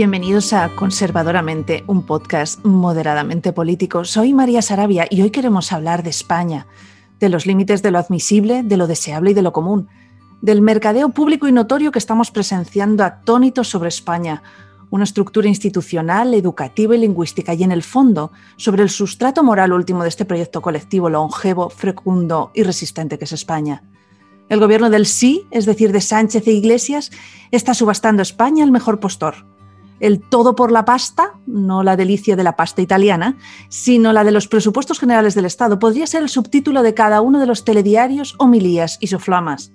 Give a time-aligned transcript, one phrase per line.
[0.00, 4.06] Bienvenidos a Conservadoramente, un podcast moderadamente político.
[4.06, 6.66] Soy María Sarabia y hoy queremos hablar de España,
[7.18, 9.88] de los límites de lo admisible, de lo deseable y de lo común,
[10.40, 14.42] del mercadeo público y notorio que estamos presenciando atónitos sobre España,
[14.88, 20.02] una estructura institucional, educativa y lingüística y en el fondo sobre el sustrato moral último
[20.02, 23.82] de este proyecto colectivo longevo, fecundo y resistente que es España.
[24.48, 27.10] El gobierno del sí, es decir, de Sánchez e Iglesias,
[27.50, 29.49] está subastando España al mejor postor
[30.00, 33.36] el todo por la pasta, no la delicia de la pasta italiana,
[33.68, 37.38] sino la de los presupuestos generales del Estado, podría ser el subtítulo de cada uno
[37.38, 39.72] de los telediarios, homilías y soflamas.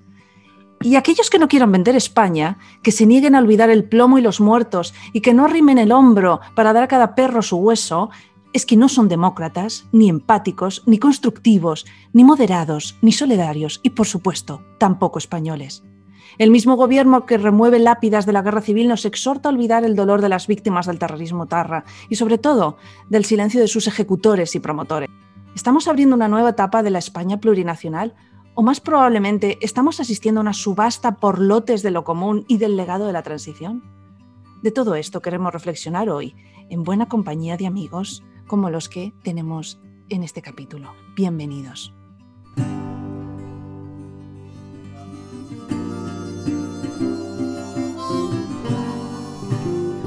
[0.81, 4.21] Y aquellos que no quieran vender España, que se nieguen a olvidar el plomo y
[4.21, 8.09] los muertos y que no arrimen el hombro para dar a cada perro su hueso,
[8.53, 14.07] es que no son demócratas, ni empáticos, ni constructivos, ni moderados, ni solidarios y, por
[14.07, 15.83] supuesto, tampoco españoles.
[16.37, 19.95] El mismo gobierno que remueve lápidas de la guerra civil nos exhorta a olvidar el
[19.95, 22.77] dolor de las víctimas del terrorismo tarra y sobre todo
[23.09, 25.09] del silencio de sus ejecutores y promotores.
[25.55, 28.13] ¿Estamos abriendo una nueva etapa de la España plurinacional?
[28.53, 32.75] ¿O más probablemente estamos asistiendo a una subasta por lotes de lo común y del
[32.75, 33.83] legado de la transición?
[34.61, 36.35] De todo esto queremos reflexionar hoy,
[36.69, 40.93] en buena compañía de amigos como los que tenemos en este capítulo.
[41.15, 41.93] Bienvenidos.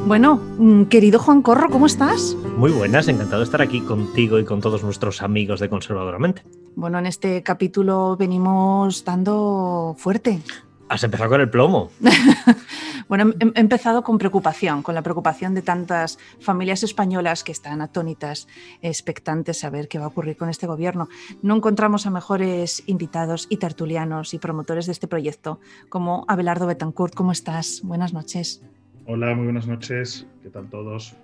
[0.07, 2.35] Bueno, mm, querido Juan Corro, ¿cómo estás?
[2.57, 6.43] Muy buenas, encantado de estar aquí contigo y con todos nuestros amigos de Conservadoramente.
[6.77, 10.41] Bueno, en este capítulo venimos dando fuerte.
[10.89, 11.91] Has empezado con el plomo.
[13.09, 18.49] bueno, he empezado con preocupación, con la preocupación de tantas familias españolas que están atónitas,
[18.81, 21.09] expectantes a ver qué va a ocurrir con este gobierno.
[21.43, 27.15] No encontramos a mejores invitados y tertulianos y promotores de este proyecto como Abelardo Betancourt.
[27.15, 27.83] ¿Cómo estás?
[27.83, 28.63] Buenas noches.
[29.11, 30.27] Hola, muy buenas noches.
[30.43, 31.17] ¿Qué tal todos?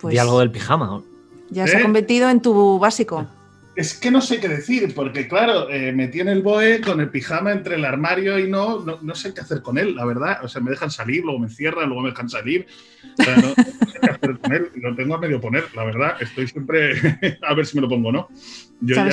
[0.00, 1.02] Pues, algo del pijama.
[1.50, 1.82] Ya se ha ¿Eh?
[1.82, 3.28] convertido en tu básico.
[3.76, 7.10] Es que no sé qué decir, porque claro, eh, me tiene el BOE con el
[7.10, 10.42] pijama entre el armario y no, no, sé qué hacer con él, la verdad.
[10.42, 12.66] O sea, me dejan salir, luego me encierran, luego me dejan salir.
[13.18, 14.70] O sea, no, sé qué hacer con él.
[14.76, 16.16] Lo tengo a medio poner, la verdad.
[16.22, 16.94] Estoy siempre
[17.46, 18.28] a ver si me lo pongo o no.
[18.80, 19.10] Yo ya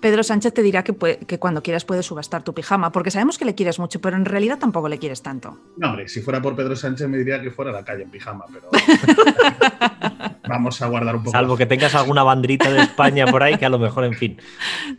[0.00, 0.94] Pedro Sánchez te dirá que,
[1.26, 4.24] que, cuando quieras puedes subastar tu pijama, porque sabemos que le quieres mucho, pero en
[4.24, 5.58] realidad tampoco le quieres tanto.
[5.76, 8.10] No, hombre, si fuera por Pedro Sánchez me diría que fuera a la calle en
[8.10, 8.70] pijama, pero
[10.48, 11.32] vamos a guardar un poco.
[11.32, 14.38] Salvo que tengas alguna bandrita de España por ahí, que a lo mejor, en fin.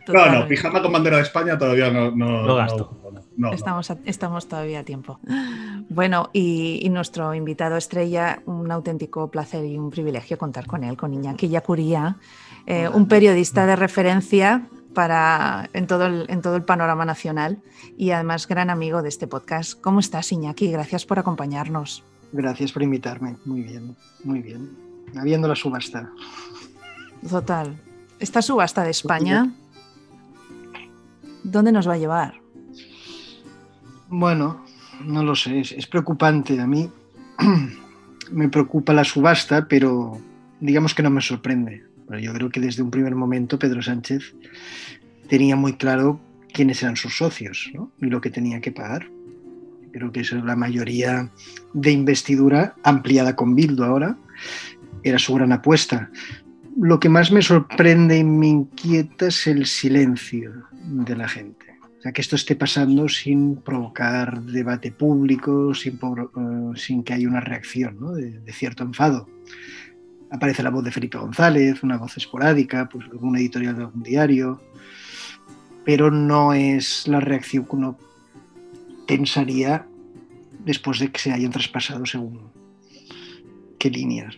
[0.08, 2.96] No, no, pijama con bandera de España todavía no, no, gasto.
[3.52, 5.18] estamos, estamos todavía a tiempo.
[5.88, 11.12] Bueno, y, nuestro invitado estrella, un auténtico placer y un privilegio contar con él, con
[11.12, 12.18] Iñaki Yacuría,
[12.66, 17.62] eh, un periodista de referencia para, en, todo el, en todo el panorama nacional
[17.96, 19.80] y además gran amigo de este podcast.
[19.80, 20.70] ¿Cómo estás, Iñaki?
[20.70, 22.02] Gracias por acompañarnos.
[22.32, 23.36] Gracias por invitarme.
[23.44, 24.70] Muy bien, muy bien.
[25.16, 26.10] Habiendo la subasta.
[27.28, 27.76] Total.
[28.18, 29.52] ¿Esta subasta de España,
[31.42, 32.40] dónde nos va a llevar?
[34.08, 34.64] Bueno,
[35.04, 35.60] no lo sé.
[35.60, 36.60] Es, es preocupante.
[36.60, 36.90] A mí
[38.30, 40.18] me preocupa la subasta, pero
[40.60, 44.34] digamos que no me sorprende yo creo que desde un primer momento Pedro Sánchez
[45.28, 46.20] tenía muy claro
[46.52, 47.70] quiénes eran sus socios
[48.00, 49.08] y lo que tenía que pagar.
[49.92, 51.30] Creo que esa es la mayoría
[51.74, 54.16] de investidura ampliada con Bildu ahora.
[55.02, 56.10] Era su gran apuesta.
[56.76, 60.52] Lo que más me sorprende y me inquieta es el silencio
[60.84, 61.66] de la gente.
[61.98, 67.40] O sea, que esto esté pasando sin provocar debate público, sin, eh, que haya una
[67.40, 69.28] reacción de cierto enfado
[70.32, 74.60] aparece la voz de Felipe González, una voz esporádica, pues algún editorial de algún diario,
[75.84, 77.98] pero no es la reacción que uno
[79.06, 79.86] pensaría
[80.64, 82.50] después de que se hayan traspasado según
[83.78, 84.36] qué líneas.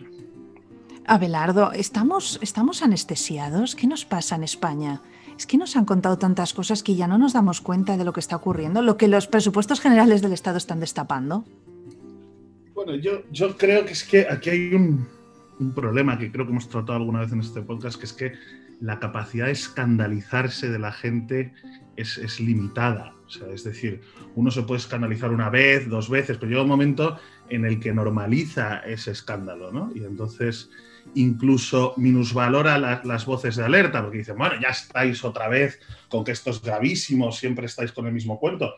[1.07, 3.75] Abelardo, ¿estamos, ¿estamos anestesiados?
[3.75, 5.01] ¿Qué nos pasa en España?
[5.37, 8.11] Es que nos han contado tantas cosas que ya no nos damos cuenta de lo
[8.11, 11.45] que está ocurriendo, lo que los presupuestos generales del Estado están destapando.
[12.73, 15.07] Bueno, yo, yo creo que es que aquí hay un,
[15.59, 18.33] un problema que creo que hemos tratado alguna vez en este podcast, que es que
[18.81, 21.53] la capacidad de escandalizarse de la gente
[21.95, 23.13] es, limitada.
[23.25, 24.01] O sea, es decir,
[24.35, 27.17] uno se puede escandalizar una vez, dos veces, pero llega un momento
[27.49, 29.91] en el que normaliza ese escándalo, ¿no?
[29.95, 30.69] Y entonces
[31.13, 35.79] incluso minusvalora las voces de alerta, porque dicen, bueno, ya estáis otra vez
[36.09, 38.75] con que esto es gravísimo, siempre estáis con el mismo cuento.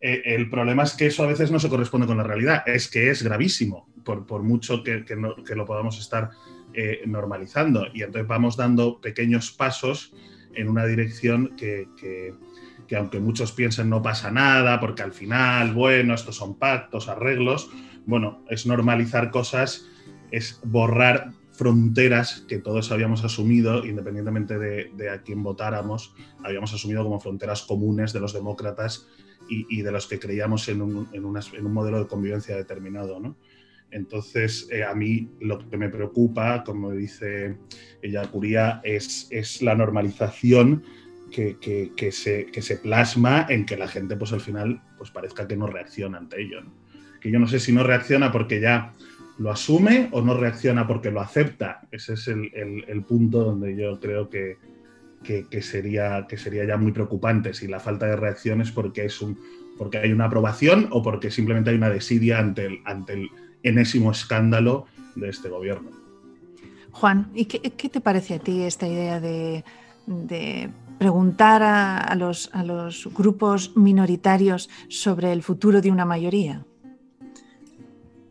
[0.00, 2.88] Eh, el problema es que eso a veces no se corresponde con la realidad, es
[2.88, 5.04] que es gravísimo, por, mucho que,
[5.54, 6.30] lo podamos estar
[6.74, 7.86] eh, normalizando.
[7.92, 10.14] Y entonces vamos dando pequeños pasos
[10.54, 11.88] en una dirección que,
[12.86, 17.70] que aunque muchos piensen no pasa nada, porque al final, bueno, estos son pactos, arreglos,
[18.06, 19.86] bueno, es normalizar cosas,
[20.30, 26.14] es borrar fronteras que todos habíamos asumido, independientemente de, a quién votáramos,
[26.44, 29.08] habíamos asumido como fronteras comunes de los demócratas
[29.48, 33.20] y, de los que creíamos en un, en, un, modelo de convivencia determinado.
[33.20, 33.36] ¿no?
[33.90, 37.56] Entonces, eh, a mí lo que me preocupa, como dice
[38.02, 40.82] ella Curía, es, es la normalización
[41.30, 41.56] que,
[41.96, 45.56] que, se, que, se, plasma en que la gente, pues al final, pues parezca que
[45.56, 46.60] no reacciona ante ello.
[47.20, 48.94] Que yo no sé si no reacciona porque ya
[49.38, 51.86] lo asume o no reacciona porque lo acepta.
[51.90, 54.56] Ese es el, el, punto donde yo creo que,
[55.22, 57.52] que, sería, que sería ya muy preocupante.
[57.54, 59.38] Si la falta de reacción es porque, es un,
[59.76, 63.28] porque hay una aprobación o porque simplemente hay una desidia ante el, ante el
[63.62, 64.86] enésimo escándalo
[65.16, 65.90] de este gobierno.
[66.92, 69.64] Juan, ¿y qué, qué te parece a ti esta idea de,
[70.06, 76.64] de preguntar a, los, a los grupos minoritarios sobre el futuro de una mayoría?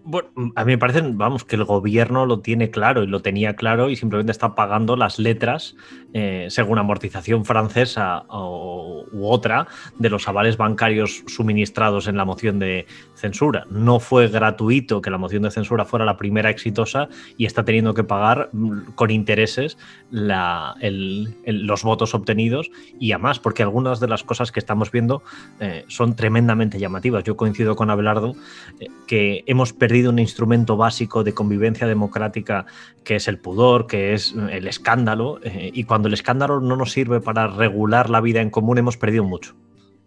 [0.07, 3.55] Bueno, a mí me parece, vamos, que el gobierno lo tiene claro y lo tenía
[3.55, 5.75] claro y simplemente está pagando las letras
[6.13, 9.67] eh, según amortización francesa o, u otra
[9.97, 12.85] de los avales bancarios suministrados en la moción de
[13.15, 13.65] censura.
[13.71, 17.95] No fue gratuito que la moción de censura fuera la primera exitosa y está teniendo
[17.95, 19.79] que pagar mm, con intereses
[20.11, 22.69] los votos obtenidos
[22.99, 25.23] y además, porque algunas de las cosas que estamos viendo
[25.59, 27.23] eh, son tremendamente llamativas.
[27.23, 28.35] Yo coincido con Abelardo
[28.79, 32.65] eh, que hemos perdido un instrumento básico de convivencia democrática
[33.03, 36.91] que es el pudor, que es el escándalo, eh, y cuando el escándalo no nos
[36.91, 39.55] sirve para regular la vida en común hemos perdido mucho.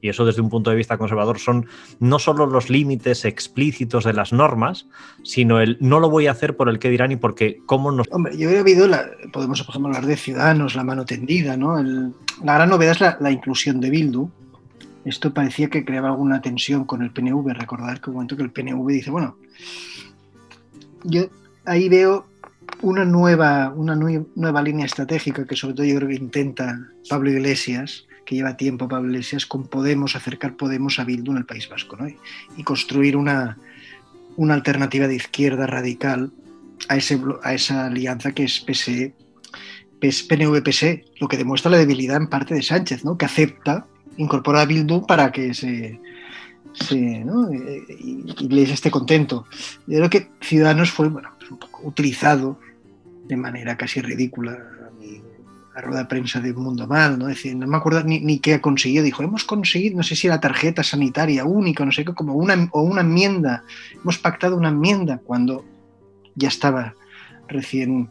[0.00, 1.67] Y eso desde un punto de vista conservador son
[1.99, 4.87] no solo los límites explícitos de las normas,
[5.25, 8.06] sino el no lo voy a hacer por el que dirán y porque cómo nos...
[8.11, 11.82] Hombre, yo he habido, la, podemos por ejemplo hablar de Ciudadanos, la mano tendida, ¿no?
[11.82, 14.31] la gran novedad es la inclusión de Bildu,
[15.04, 17.52] esto parecía que creaba alguna tensión con el PNV.
[17.54, 19.36] Recordar que un momento que el PNV dice, bueno,
[21.04, 21.28] yo
[21.64, 22.26] ahí veo
[22.82, 28.06] una nueva, una nueva línea estratégica que sobre todo yo creo que intenta Pablo Iglesias,
[28.24, 31.96] que lleva tiempo Pablo Iglesias, con Podemos, acercar Podemos a Bildu en el País Vasco,
[31.96, 32.08] ¿no?
[32.08, 33.58] y, construir una,
[34.36, 36.30] una alternativa de izquierda radical
[36.88, 39.14] a, ese, a esa alianza que es PSE,
[40.00, 43.16] PNV-PSE, lo que demuestra la debilidad en parte de Sánchez, ¿no?
[43.16, 43.86] que acepta
[44.18, 45.98] incorporar a Bildu para que se,
[46.74, 47.50] se ¿no?
[47.52, 49.46] y esté contento.
[49.86, 51.50] Yo creo que Ciudadanos fue bueno, pues
[51.82, 52.58] utilizado
[53.26, 54.58] de manera casi ridícula
[55.78, 57.26] la rueda de prensa de Mundo Mal, ¿no?
[57.26, 60.26] decir, no me acuerdo ni, ni, qué ha conseguido, dijo, hemos conseguido, no sé si
[60.26, 63.62] la tarjeta sanitaria única, no sé qué, como una, o una enmienda,
[63.94, 65.64] hemos pactado una enmienda cuando
[66.34, 66.94] ya estaba
[67.46, 68.10] recién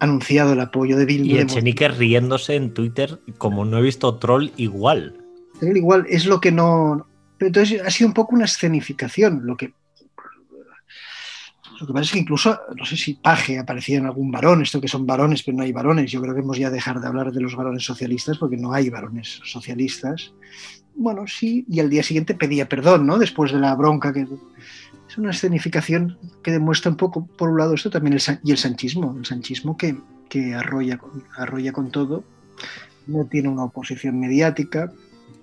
[0.00, 1.36] anunciado el apoyo de Bildu.
[1.36, 5.20] Y Echenique riéndose en Twitter como no he visto troll igual
[5.68, 7.06] igual es lo que no.
[7.38, 9.42] Pero entonces ha sido un poco una escenificación.
[9.44, 9.72] Lo que,
[11.80, 14.80] lo que pasa es que incluso, no sé si Paje aparecía en algún varón, esto
[14.80, 16.10] que son varones, pero no hay varones.
[16.10, 18.90] Yo creo que hemos ya dejar de hablar de los varones socialistas porque no hay
[18.90, 20.32] varones socialistas.
[20.94, 23.18] Bueno, sí, y al día siguiente pedía perdón, ¿no?
[23.18, 24.26] Después de la bronca que.
[25.10, 28.58] Es una escenificación que demuestra un poco, por un lado, esto también el, y el
[28.58, 29.96] sanchismo, el sanchismo que,
[30.28, 31.00] que arrolla,
[31.36, 32.22] arrolla con todo,
[33.08, 34.92] no tiene una oposición mediática,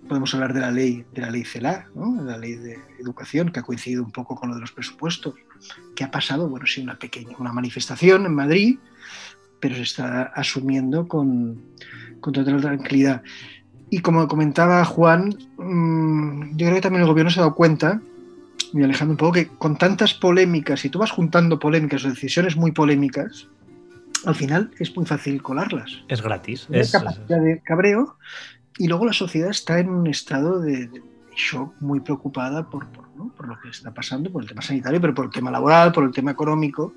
[0.07, 2.23] podemos hablar de la ley de la ley CELA, ¿no?
[2.23, 5.35] la ley de educación, que ha coincidido un poco con lo de los presupuestos.
[5.97, 6.47] ¿Qué ha pasado?
[6.47, 8.79] Bueno, sí, una pequeña una manifestación en Madrid,
[9.59, 11.61] pero se está asumiendo con,
[12.21, 13.21] con total tranquilidad.
[13.89, 18.01] Y como comentaba Juan, mm, yo creo que también el gobierno se ha dado cuenta,
[18.73, 22.55] y alejando un poco, que con tantas polémicas, si tú vas juntando polémicas o decisiones
[22.55, 23.47] muy polémicas,
[24.25, 26.03] al final es muy fácil colarlas.
[26.07, 26.67] Es gratis.
[26.71, 28.17] Es capacidad de cabreo
[28.77, 30.89] y luego la sociedad está en un estado de,
[31.37, 35.25] shock muy preocupada por, por, lo que está pasando, por el tema sanitario, pero por
[35.25, 36.93] el tema laboral, por el tema económico.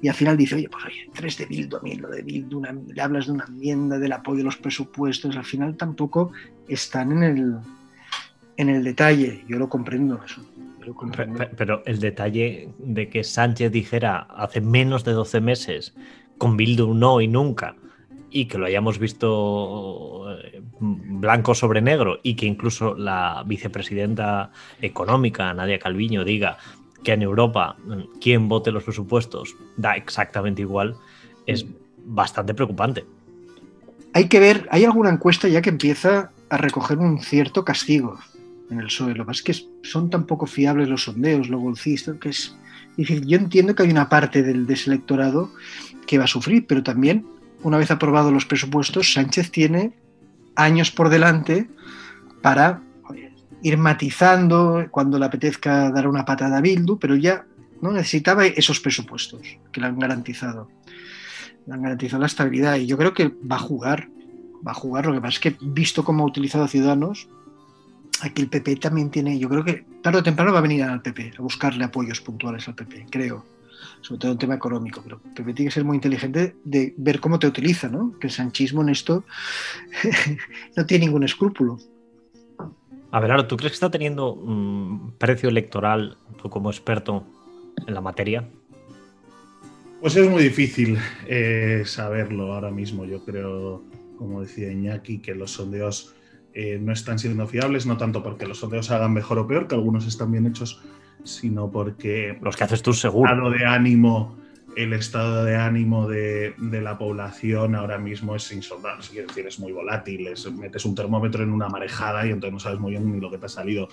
[0.00, 2.62] Y al final dice, oye, pues oye, tres de Bildu, a mí lo de Bildu,
[2.62, 6.32] le hablas de una enmienda, del apoyo a los presupuestos, al final tampoco
[6.68, 7.56] están en el,
[8.56, 9.44] en el detalle.
[9.46, 10.42] Yo lo comprendo eso.
[11.56, 15.94] Pero, el detalle de que Sánchez dijera hace menos de 12 meses,
[16.38, 17.76] con Bildu no y nunca,
[18.30, 24.50] y que lo hayamos visto eh, blanco sobre negro y que incluso la vicepresidenta
[24.80, 26.58] económica, Nadia Calviño, diga
[27.02, 30.96] que en Europa mm, quien vote los presupuestos da exactamente igual,
[31.46, 31.66] es
[32.04, 33.04] bastante preocupante.
[34.12, 38.18] Hay que ver, hay alguna encuesta ya que empieza a recoger un cierto castigo
[38.70, 39.14] en el suelo.
[39.14, 42.56] Lo que pasa es que son tan poco fiables los sondeos, los golcistas, que es.
[42.96, 45.52] Yo entiendo que hay una parte del, de ese electorado
[46.06, 47.26] que va a sufrir, pero también
[47.62, 49.92] una vez aprobados los presupuestos, Sánchez tiene
[50.54, 51.68] años por delante
[52.40, 52.80] para
[53.62, 57.44] ir matizando cuando le apetezca dar una patada a Bildu, pero ya
[57.80, 59.40] no necesitaba esos presupuestos
[59.72, 60.68] que le han garantizado.
[61.66, 64.08] Le han garantizado la estabilidad y yo creo que va a jugar,
[64.66, 65.06] va a jugar.
[65.06, 67.28] Lo que pasa es que visto cómo ha utilizado a Ciudadanos,
[68.22, 71.02] aquí el PP también tiene, yo creo que tarde o temprano va a venir al
[71.02, 73.44] PP a buscarle apoyos puntuales al PP, creo.
[74.00, 77.20] Sobre todo en tema económico, pero el PP tiene que ser muy inteligente de ver
[77.20, 78.16] cómo te utiliza, ¿no?
[78.18, 79.24] Que el sanchismo en esto
[80.76, 81.78] no tiene ningún escrúpulo.
[83.10, 87.26] A ver, ¿tú crees que está teniendo un precio electoral, tú como experto
[87.86, 88.48] en la materia?
[90.00, 93.04] Pues es muy difícil eh, saberlo ahora mismo.
[93.06, 93.82] Yo creo,
[94.18, 96.14] como decía Iñaki, que los sondeos
[96.58, 99.74] eh, no están siendo fiables, no tanto porque los sondeos hagan mejor o peor, que
[99.74, 100.80] algunos están bien hechos,
[101.22, 102.38] sino porque...
[102.40, 103.50] Los que haces tú seguro.
[103.50, 104.38] de ánimo
[104.74, 109.72] el estado de ánimo de, la población ahora mismo es insoldable, es decir, es muy
[109.72, 113.30] volátil, metes un termómetro en una marejada y entonces no sabes muy bien ni lo
[113.30, 113.88] que te ha salido.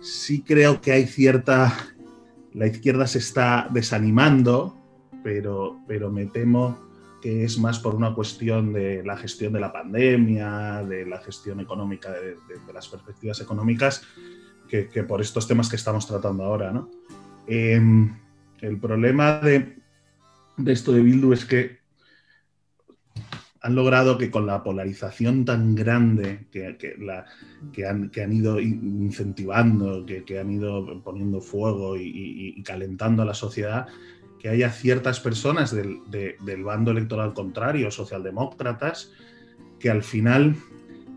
[0.00, 1.72] Sí creo que hay cierta...
[2.54, 4.76] La izquierda se está desanimando,
[5.22, 6.89] pero, pero me temo
[7.20, 11.60] que es más por una cuestión de la gestión de la pandemia, de la gestión
[11.60, 12.36] económica, de,
[12.72, 14.02] las perspectivas económicas,
[14.68, 16.72] que, por estos temas que estamos tratando ahora.
[16.72, 16.90] ¿no?
[17.46, 18.16] Em,
[18.60, 19.76] el problema de,
[20.66, 21.80] esto de Bildu es que
[23.62, 27.26] han logrado que con la polarización tan grande que, la,
[27.72, 33.86] que, han, ido incentivando, que, han ido poniendo fuego y, calentando a la sociedad,
[34.40, 39.12] que haya ciertas personas del, del, bando electoral contrario, socialdemócratas,
[39.78, 40.56] que al final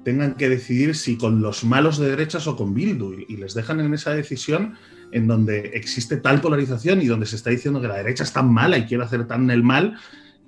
[0.04, 3.80] tengan que decidir si con los malos de derechas o con Bildu y les dejan
[3.80, 4.76] en esa decisión
[5.14, 8.52] en donde existe tal polarización y donde se está diciendo que la derecha es tan
[8.52, 9.98] mala y quiere hacer tan el mal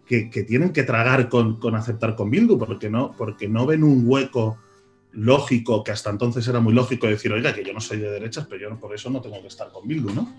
[0.06, 4.58] que, tienen que tragar con, aceptar con Bildu, porque no, porque no ven un hueco
[5.16, 8.48] lógico, que hasta entonces era muy lógico decir, oiga, que yo no soy de derechas,
[8.50, 10.34] pero yo por eso no tengo que estar con Bildu, ¿no?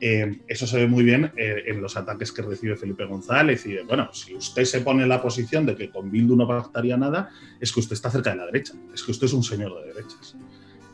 [0.00, 3.76] Eh, eso se ve muy bien eh, en los ataques que recibe Felipe González y,
[3.86, 7.30] bueno, si usted se pone en la posición de que con Bildu no pactaría nada,
[7.60, 9.92] es que usted está cerca de la derecha, es que usted es un señor de
[9.92, 10.36] derechas.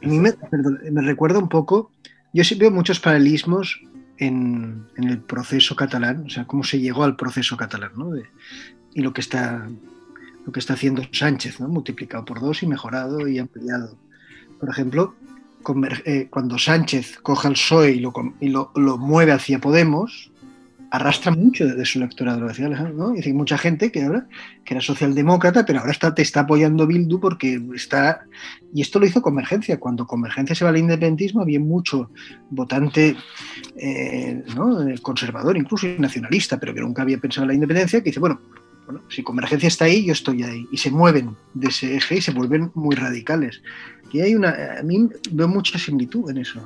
[0.02, 0.32] A mí me,
[0.90, 1.90] me recuerda un poco
[2.36, 3.80] yo sí veo muchos paralelismos
[4.18, 8.10] en, el proceso catalán, o sea, cómo se llegó al proceso catalán, ¿no?
[8.92, 9.70] y lo que está
[10.46, 11.68] lo que está haciendo Sánchez, ¿no?
[11.68, 13.96] multiplicado por dos y mejorado y ampliado.
[14.60, 15.14] Por ejemplo,
[16.04, 20.30] eh, cuando Sánchez coja el PSOE y, lo, mueve hacia Podemos,
[20.92, 23.16] arrastra mucho de su electorado, lo decía Alejandro, ¿no?
[23.16, 27.60] Y hay mucha gente que era socialdemócrata, pero ahora está, te está apoyando Bildu porque
[27.74, 28.20] está...
[28.72, 29.80] Y esto lo hizo Convergencia.
[29.80, 32.10] Cuando Convergencia se va al independentismo, había mucho
[32.50, 33.16] votante
[33.76, 34.44] eh,
[35.02, 38.40] conservador, incluso nacionalista, pero que nunca había pensado en la independencia, que dice, bueno,
[38.86, 40.66] bueno, si Convergencia está ahí, yo estoy ahí.
[40.70, 43.62] Y se mueven de ese eje y se vuelven muy radicales.
[44.12, 44.78] Y hay una...
[44.78, 46.64] A mí veo mucha similitud en eso.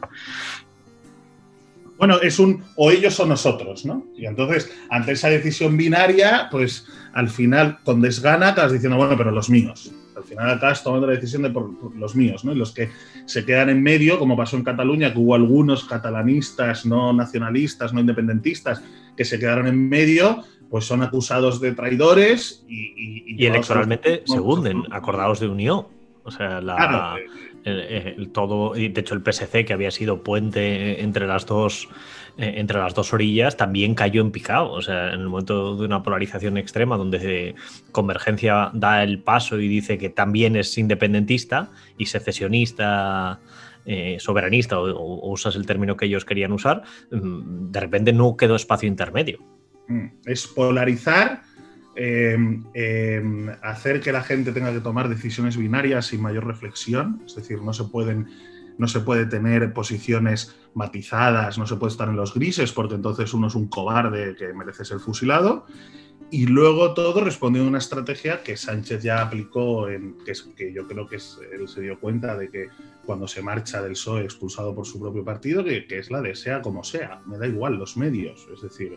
[1.96, 4.06] Bueno, es un o ellos o nosotros, ¿no?
[4.16, 9.30] Y entonces, ante esa decisión binaria, pues al final, con desgana, acabas diciendo, bueno, pero
[9.30, 9.92] los míos.
[10.16, 12.52] Al final acabas tomando la decisión de por, los míos, ¿no?
[12.52, 12.90] Y los que
[13.26, 18.00] se quedan en medio, como pasó en Cataluña, que hubo algunos catalanistas, no nacionalistas, no
[18.00, 18.82] independentistas,
[19.16, 23.34] que se quedaron en medio, pues son acusados de traidores y...
[23.36, 25.86] Y, electoralmente se hunden, acordados de unión.
[26.24, 27.16] O sea, la,
[27.64, 31.88] el, todo, y de hecho el PSC, que había sido puente entre las dos
[32.36, 34.70] eh, entre las dos orillas, también cayó en picado.
[34.72, 37.54] O sea, en el momento de una polarización extrema, donde
[37.92, 43.40] Convergencia da el paso y dice que también es independentista y secesionista.
[43.86, 48.54] Eh, soberanista o, usas el término que ellos querían usar, mm, de repente no quedó
[48.54, 49.38] espacio intermedio.
[49.90, 51.42] Mm, es polarizar
[51.96, 57.34] Em, em, hacer que la gente tenga que tomar decisiones binarias sin mayor reflexión, es
[57.34, 58.28] decir, no se pueden
[58.78, 63.34] no se puede tener posiciones matizadas, no se puede estar en los grises porque entonces
[63.34, 65.66] uno es un cobarde que merece ser fusilado.
[66.30, 70.88] Y luego todo respondiendo a una estrategia que Sánchez ya aplicó, en, que, que yo
[70.88, 72.68] creo que él se dio cuenta de que
[73.04, 76.34] cuando se marcha del PSOE expulsado por su propio partido, que, que es la de
[76.34, 78.96] sea como sea, me da igual los medios, es decir,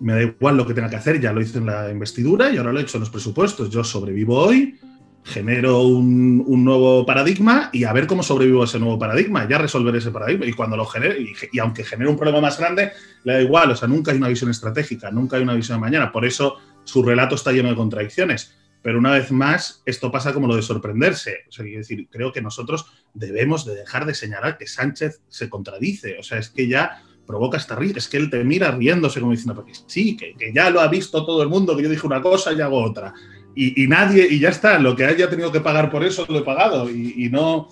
[0.00, 2.56] me da igual lo que tenga que hacer, ya lo hice en la investidura y
[2.56, 3.70] ahora lo he hecho en los presupuestos.
[3.70, 4.78] Yo sobrevivo hoy,
[5.24, 9.94] genero un, nuevo paradigma y a ver cómo sobrevivo a ese nuevo paradigma, ya resolver
[9.96, 10.46] ese paradigma.
[10.46, 11.18] Y cuando lo genere,
[11.52, 12.92] y, aunque genere un problema más grande,
[13.24, 15.80] le da igual, o sea, nunca hay una visión estratégica, nunca hay una visión de
[15.80, 16.12] mañana.
[16.12, 18.54] Por eso su relato está lleno de contradicciones.
[18.80, 21.44] Pero una vez más, esto pasa como lo de sorprenderse.
[21.48, 26.16] O sea, decir, creo que nosotros debemos de dejar de señalar que Sánchez se contradice.
[26.18, 27.98] O sea, es que ya provoca esta risa.
[27.98, 31.26] Es que él te mira riéndose como diciendo, porque sí, que, ya lo ha visto
[31.26, 33.12] todo el mundo, que yo dije una cosa y hago otra.
[33.54, 36.42] Y, nadie, y ya está, lo que haya tenido que pagar por eso lo he
[36.42, 36.88] pagado.
[36.88, 37.68] Y, no,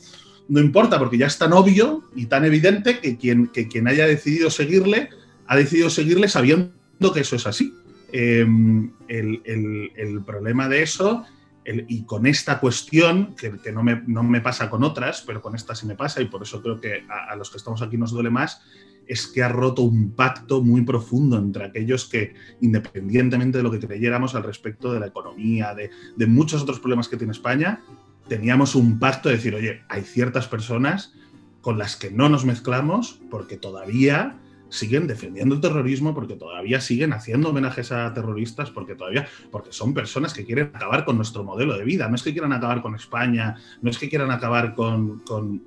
[0.49, 4.05] no importa porque ya es tan obvio y tan evidente que quien, que quien haya
[4.05, 5.11] decidido seguirle
[5.47, 7.73] ha decidido seguirle sabiendo que eso es así.
[8.13, 11.25] Em, el, problema de eso,
[11.65, 15.75] y con esta cuestión, que, no, me, no, me, pasa con otras, pero con esta
[15.77, 18.31] sí me pasa, y por eso creo que a, los que estamos aquí nos duele
[18.31, 18.63] más,
[19.07, 23.81] es que ha roto un pacto muy profundo entre aquellos que, independientemente de lo que
[23.81, 27.81] creyéramos al respecto de la economía, de, muchos otros problemas que tiene España,
[28.29, 31.15] teníamos un pacto de decir, oye, hay ciertas personas
[31.61, 37.13] con las que no nos mezclamos porque todavía siguen defendiendo el terrorismo, porque todavía siguen
[37.13, 41.77] haciendo homenajes a terroristas, porque todavía, porque son personas que quieren acabar con nuestro modelo
[41.77, 42.09] de vida.
[42.09, 45.23] No es que quieran acabar con España, no es que quieran acabar con,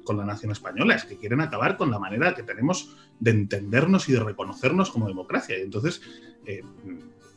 [0.08, 4.14] la nación española, es que quieren acabar con la manera que tenemos de entendernos y
[4.14, 5.58] de reconocernos como democracia.
[5.58, 6.02] Y entonces,
[6.46, 6.64] eh,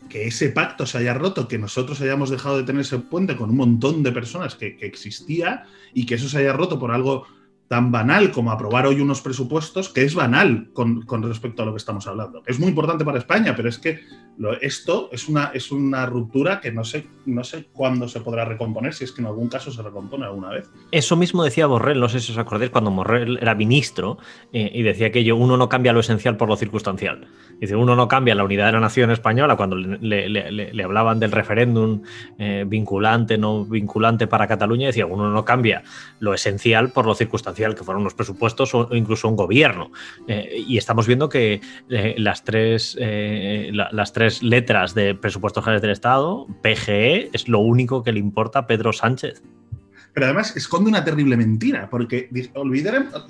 [0.09, 3.50] que ese pacto se haya roto, que nosotros hayamos dejado de tener ese puente con
[3.50, 5.64] un montón de personas que existía
[5.95, 7.26] y que eso se haya roto por algo
[7.73, 11.79] tan banal como aprobar hoy unos presupuestos, que es banal con, respecto a lo que
[11.79, 12.43] estamos hablando.
[12.45, 14.00] Es muy importante para España, pero es que
[14.61, 18.95] esto es una, es una ruptura que no sé, no sé cuándo se podrá recomponer,
[18.95, 20.69] si es que en algún caso se recompone alguna vez.
[20.91, 24.19] Eso mismo decía Borrell, no sé si os acordáis, cuando Borrell era ministro
[24.53, 27.29] eh, y decía que uno no cambia lo esencial por lo circunstancial.
[27.61, 32.03] Dice, uno no cambia la unidad de la nación española cuando le, hablaban del referéndum
[32.39, 35.85] eh, vinculante, no vinculante para Cataluña, decía, uno no cambia
[36.19, 39.93] lo esencial por lo circunstancial, que fueron unos presupuestos o incluso un gobierno.
[40.27, 41.61] Eh, y estamos viendo que
[42.17, 48.12] las, tres, las tres letras de presupuestos generales del Estado, PGE, es lo único que
[48.12, 49.43] le importa a Pedro Sánchez.
[50.15, 52.31] Pero además esconde una terrible mentira, porque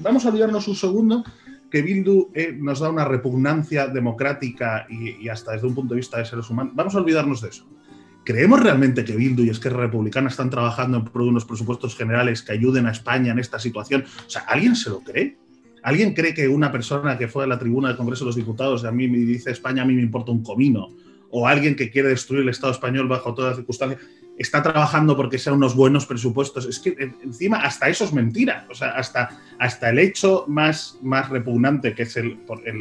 [0.00, 1.24] vamos a olvidarnos un segundo
[1.70, 6.18] que Bildu eh, nos da una repugnancia democrática y, hasta desde un punto de vista
[6.18, 6.74] de seres humanos.
[6.76, 7.66] Vamos a olvidarnos de eso.
[8.24, 12.42] ¿Creemos realmente que Bildu y Esquerra Republicana están trabajando en pro de unos presupuestos generales
[12.42, 14.04] que ayuden a España en esta situación?
[14.26, 15.38] O sea, ¿alguien se lo cree?
[15.82, 18.84] ¿Alguien cree que una persona que fue a la tribuna del Congreso de los Diputados
[18.84, 20.94] a mí me dice España a mí me importa un comino?
[21.30, 24.00] O alguien que quiere destruir el Estado español bajo todas las circunstancias
[24.38, 26.66] está trabajando porque sean unos buenos presupuestos.
[26.66, 28.66] Es que encima hasta eso es mentira.
[28.70, 32.38] O sea, hasta, hasta el hecho más, más repugnante, que es el,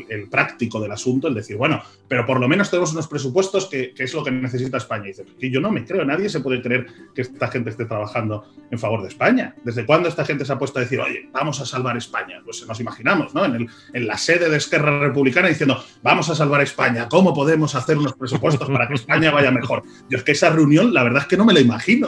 [0.10, 3.94] el, práctico del asunto, el decir, bueno, pero por lo menos tenemos unos presupuestos que,
[3.98, 5.10] es lo que necesita España.
[5.10, 8.46] Y que yo no me creo, nadie se puede creer que esta gente esté trabajando
[8.70, 9.56] en favor de España.
[9.64, 12.42] ¿Desde cuándo esta gente se ha puesto a decir, oye, vamos a salvar España?
[12.44, 13.46] Pues nos imaginamos, ¿no?
[13.46, 17.76] En, el, en la sede de Esquerra Republicana diciendo, vamos a salvar España, ¿cómo podemos
[17.76, 19.84] hacer unos presupuestos para que España vaya mejor?
[20.10, 22.08] Yo es que esa reunión, la verdad es que no me la imagino,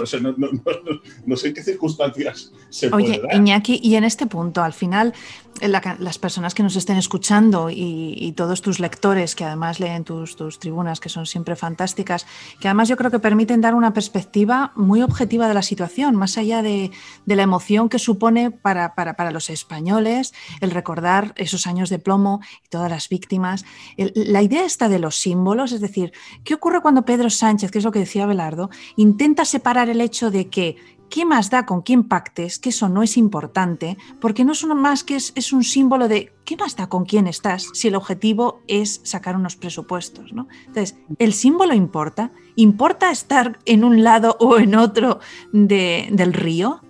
[1.26, 5.14] no, sé en qué circunstancias se Oye, Iñaki, y en este punto, al final,
[5.62, 10.60] las personas que nos estén escuchando y, todos tus lectores, que además leen tus, tus,
[10.60, 12.26] tribunas, que son siempre fantásticas,
[12.60, 16.38] que además yo creo que permiten dar una perspectiva muy objetiva de la situación, más
[16.38, 16.92] allá de,
[17.26, 22.70] la emoción que supone para, para, los españoles el recordar esos años de plomo y
[22.70, 23.66] todas las víctimas.
[23.98, 26.12] la idea está de los símbolos, es decir,
[26.44, 30.32] ¿qué ocurre cuando Pedro Sánchez, que es lo que decía Belardo, intenta separar el hecho
[30.32, 30.76] de que
[31.14, 32.58] ¿qué más da con quién pactes?
[32.58, 36.58] Que eso no es importante, porque no es más que es, un símbolo de ¿qué
[36.58, 40.34] más da con quién estás si el objetivo es sacar unos presupuestos?
[40.34, 40.48] ¿no?
[40.66, 42.32] Entonces, ¿el símbolo importa?
[42.56, 45.20] ¿Importa estar en un lado o en otro
[45.52, 46.82] del río?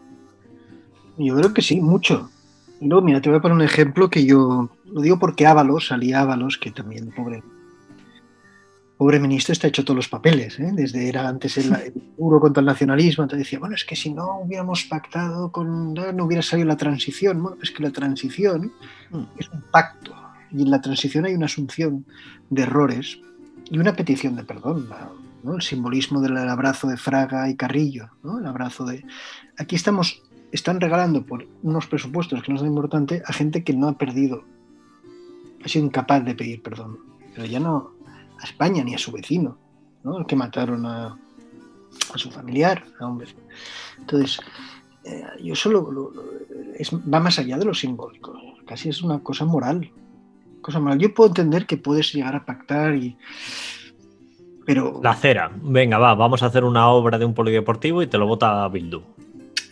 [1.17, 2.30] Yo creo que sí, mucho.
[2.80, 6.22] No, mira, te voy a poner un ejemplo que yo lo digo porque Ábalos, salía
[6.22, 7.43] Ábalos, que también, pobre,
[8.97, 10.71] pobre ministro está hecho todos los papeles, ¿eh?
[10.73, 14.39] desde era antes el, puro contra el nacionalismo, entonces decía, bueno, es que si no
[14.39, 18.71] hubiéramos pactado con, no, hubiera salido la transición, bueno, es que la transición
[19.10, 19.23] mm.
[19.38, 20.15] es un pacto
[20.51, 22.06] y en la transición hay una asunción
[22.49, 23.19] de errores
[23.69, 24.88] y una petición de perdón,
[25.43, 28.39] el simbolismo del abrazo de Fraga y Carrillo, ¿no?
[28.39, 29.03] el abrazo de...
[29.58, 33.88] Aquí estamos, están regalando por unos presupuestos que no son importantes a gente que no
[33.88, 34.43] ha perdido,
[35.63, 36.99] ha sido incapaz de pedir perdón,
[37.34, 37.91] pero ya no,
[38.43, 39.58] a España ni a su vecino,
[40.03, 40.19] ¿no?
[40.19, 41.17] el que mataron a,
[42.15, 43.41] su familiar, a un vecino.
[43.97, 44.39] Entonces,
[45.06, 46.12] eh, yo solo
[47.12, 49.89] va más allá de lo simbólico, casi es una cosa moral.
[50.62, 50.99] Cosa moral.
[50.99, 53.17] Yo puedo entender que puedes llegar a pactar y.
[54.65, 55.01] Pero.
[55.03, 55.51] La cera.
[55.62, 59.01] Venga, va, vamos a hacer una obra de un polideportivo y te lo vota Bildu.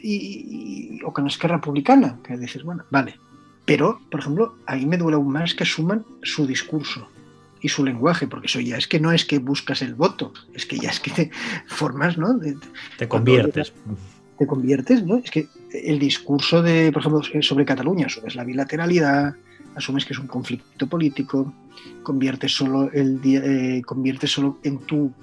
[0.03, 3.19] Y, o con la Esquerra Republicana, que dices, bueno, vale.
[3.65, 7.07] Pero, por ejemplo, a mí me duele aún más que asuman su discurso
[7.61, 10.65] y su lenguaje, porque eso ya es que no es que buscas el voto, es
[10.65, 11.31] que ya es que te
[11.67, 12.39] formas, ¿no?
[12.97, 13.73] te conviertes.
[14.37, 15.17] Te conviertes, ¿no?
[15.17, 19.35] Es que el discurso de, por ejemplo, sobre Cataluña, asumes la bilateralidad,
[19.75, 21.53] asumes que es un conflicto político,
[22.01, 25.13] conviertes solo el eh, conviertes solo en tu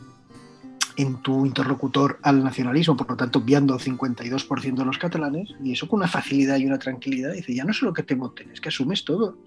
[0.99, 5.73] en tu interlocutor al nacionalismo, por lo tanto obviando al 52% de los catalanes, y
[5.73, 8.61] eso con una facilidad y una tranquilidad, dice, ya no solo que te voten, es
[8.61, 9.39] que asumes todo.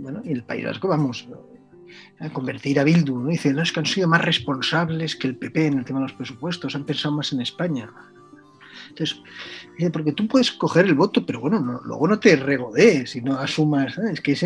[0.00, 1.28] Bueno, y el País Vasco, vamos,
[2.18, 3.28] a convertir a Bildu, ¿no?
[3.28, 6.06] dice, no, es que han sido más responsables que el PP en el tema de
[6.06, 7.90] los presupuestos, han pensado más en España.
[8.88, 9.20] Entonces,
[9.92, 13.98] porque tú puedes coger el voto, pero bueno, luego no te regodees y no asumas.
[13.98, 14.44] Es que es,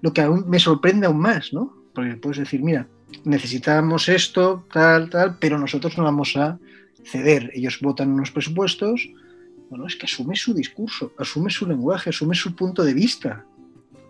[0.00, 1.74] lo que aún me sorprende aún más, ¿no?
[1.94, 2.86] Porque puedes decir, mira,
[3.24, 6.58] necesitamos esto, tal, tal, pero nosotros no vamos a
[7.04, 7.50] ceder.
[7.54, 9.08] Ellos votan unos presupuestos.
[9.70, 13.46] Bueno, es que asume su discurso, asume su lenguaje, asume su punto de vista.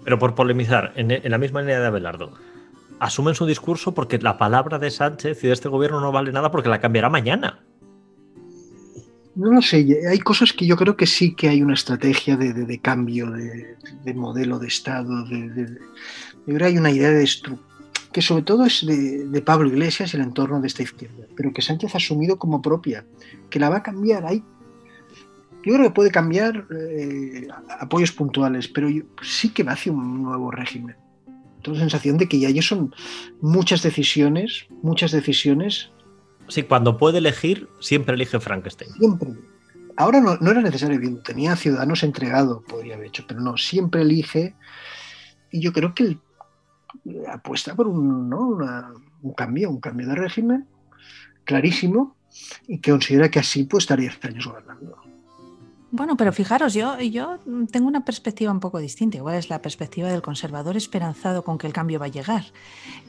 [0.05, 2.33] Pero por polemizar, en, la misma línea de Abelardo,
[2.99, 6.51] asumen su discurso porque la palabra de Sánchez y de este gobierno no vale nada
[6.51, 7.61] porque la cambiará mañana.
[9.35, 12.79] No lo sé, hay cosas que yo creo que sí que hay una estrategia de,
[12.81, 17.27] cambio de, modelo de Estado, de, de, hay una idea de
[18.13, 21.63] que sobre todo es de, Pablo Iglesias y el entorno de esta izquierda, pero que
[21.63, 23.05] Sánchez ha asumido como propia,
[23.49, 24.27] que la va a cambiar.
[24.27, 24.45] Hay,
[25.65, 27.49] yo creo que puede cambiar eh,
[27.81, 28.89] apoyos puntuales, pero
[29.23, 30.97] sí que va hacia un nuevo régimen.
[31.63, 32.95] Tengo la sensación de que ya son
[33.41, 35.93] muchas decisiones, muchas decisiones
[36.49, 38.91] Sí, cuando puede elegir, siempre elige Frankenstein.
[38.93, 39.31] Siempre.
[39.97, 44.55] Ahora no, era necesario, tenía Ciudadanos entregado, podría haber hecho, pero no, siempre elige.
[45.51, 46.19] Y yo creo que
[47.31, 50.67] apuesta por un, un cambio, un cambio de régimen
[51.45, 52.17] clarísimo
[52.67, 54.97] y que considera que así pues estaría años gobernando.
[55.95, 57.39] Bueno, pero fijaros, yo, yo
[57.71, 59.19] tengo una perspectiva un poco distinta.
[59.19, 62.47] Igual es la perspectiva del conservador esperanzado con que el cambio va a llegar.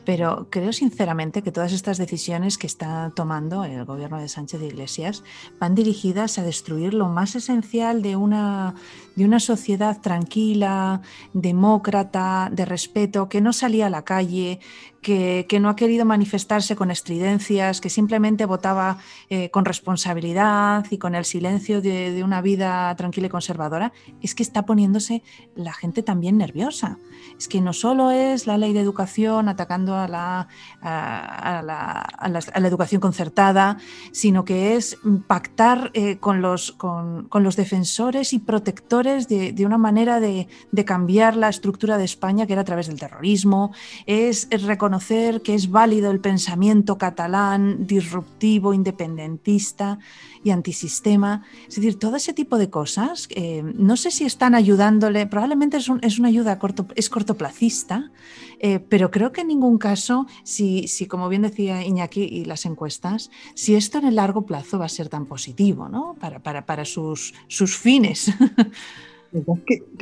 [0.04, 4.68] Pero creo sinceramente que todas estas decisiones que está tomando el gobierno de Sánchez de
[4.68, 5.24] Iglesias
[5.62, 8.76] van dirigidas a destruir lo más esencial de una,
[9.16, 14.60] de una sociedad tranquila, demócrata, de respeto, que no salía a la calle,
[15.04, 18.98] que, no ha querido manifestarse con estridencias, que simplemente votaba
[19.30, 24.42] eh, con responsabilidad y con el silencio de, una vida tranquila y conservadora, es que
[24.42, 25.22] está poniéndose
[25.56, 26.98] la gente también nerviosa.
[27.38, 30.48] Es que no solo es la ley de educación atacando a la,
[30.82, 33.78] a, la, educación concertada,
[34.12, 40.20] sino que es pactar eh, con, los, con, los defensores y protectores de, una manera
[40.20, 43.74] de, de cambiar la estructura de España que era a través del terrorismo,
[44.06, 49.98] es reconocer que es válido el pensamiento catalán disruptivo, independentista
[50.44, 51.44] y antisistema.
[51.68, 55.90] Es decir, todo ese tipo de cosas, eh, no sé si están ayudándole, probablemente es,
[56.02, 58.12] es una ayuda corto, es cortoplacista,
[58.60, 62.66] eh, pero creo que en ningún caso, si, si, como bien decía Iñaki y las
[62.66, 66.16] encuestas, si esto en el largo plazo va a ser tan positivo ¿no?
[66.20, 68.32] para, para, para sus, sus fines.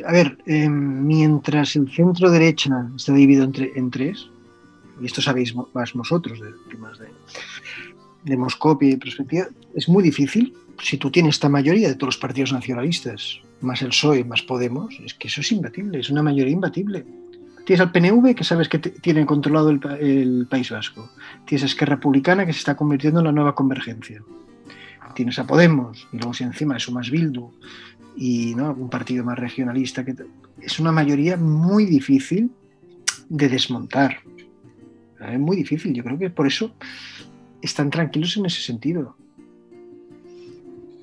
[0.06, 4.31] a ver, eh, mientras el centro derecha está dividido entre, en tres,
[5.02, 7.08] y esto sabéis más vosotros de temas de,
[8.24, 12.18] de Moscopia y perspectiva, es muy difícil si tú tienes esta mayoría de todos los
[12.18, 16.54] partidos nacionalistas, más el PSOE, más Podemos, es que eso es imbatible, es una mayoría
[16.54, 17.06] imbatible.
[17.66, 21.12] Tienes al PNV, que sabes que tiene controlado el, País Vasco.
[21.46, 24.24] Tienes a Esquerra Republicana, que se está convirtiendo en la nueva convergencia.
[25.14, 27.52] Tienes a Podemos, y luego si encima eso más Bildu,
[28.16, 28.68] y ¿no?
[28.68, 30.04] algún partido más regionalista.
[30.04, 30.16] que
[30.60, 32.52] Es una mayoría muy difícil
[33.30, 34.18] de desmontar.
[35.30, 35.94] Es muy difícil.
[35.94, 36.74] Yo creo que por eso
[37.62, 39.16] están tranquilos en ese sentido.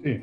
[0.03, 0.21] Sí.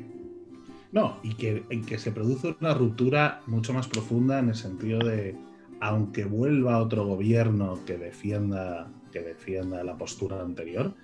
[0.92, 5.36] No, y que, que se produce una ruptura mucho más profunda en el sentido de,
[5.80, 10.94] aunque vuelva otro gobierno que defienda, que defienda la postura anterior,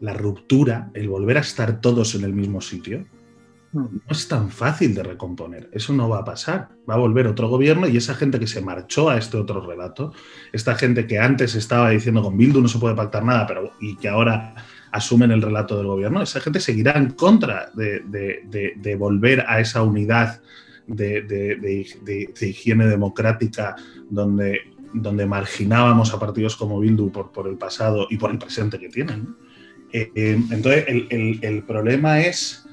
[0.00, 3.06] la ruptura, el volver a estar todos en el mismo sitio,
[3.72, 5.70] no es tan fácil de recomponer.
[5.72, 6.70] Eso no va a pasar.
[6.88, 10.12] Va a volver otro gobierno y esa gente que se marchó a este otro relato,
[10.52, 13.96] esta gente que antes estaba diciendo con Bildu no se puede pactar nada, pero y
[13.96, 14.54] que ahora
[14.90, 20.40] asumen el relato del gobierno, esa gente seguirá en contra de, volver a esa unidad
[20.88, 23.76] de, higiene democrática
[24.08, 28.80] donde, donde marginábamos a partidos como Bildu por, por el pasado y por el presente
[28.80, 29.36] que tienen.
[29.92, 32.66] Eh, eh, entonces, el problema es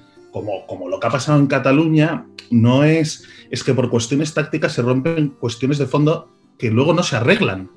[0.68, 4.82] como, lo que ha pasado en Cataluña, no es, es que por cuestiones tácticas se
[4.82, 7.70] rompen cuestiones de fondo que luego no se arreglan.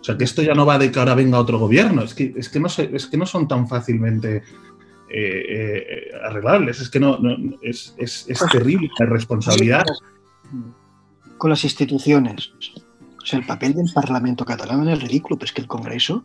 [0.00, 2.32] O sea, que esto ya no va de que ahora venga otro gobierno, es que,
[2.36, 4.42] es que, no, es que no son tan fácilmente eh,
[5.10, 7.18] eh, arreglables, es que no,
[7.62, 9.84] es, es, es terrible la responsabilidad.
[11.36, 12.52] Con las instituciones.
[13.20, 16.24] O sea, el papel del Parlamento catalán es ridículo, pero es que el Congreso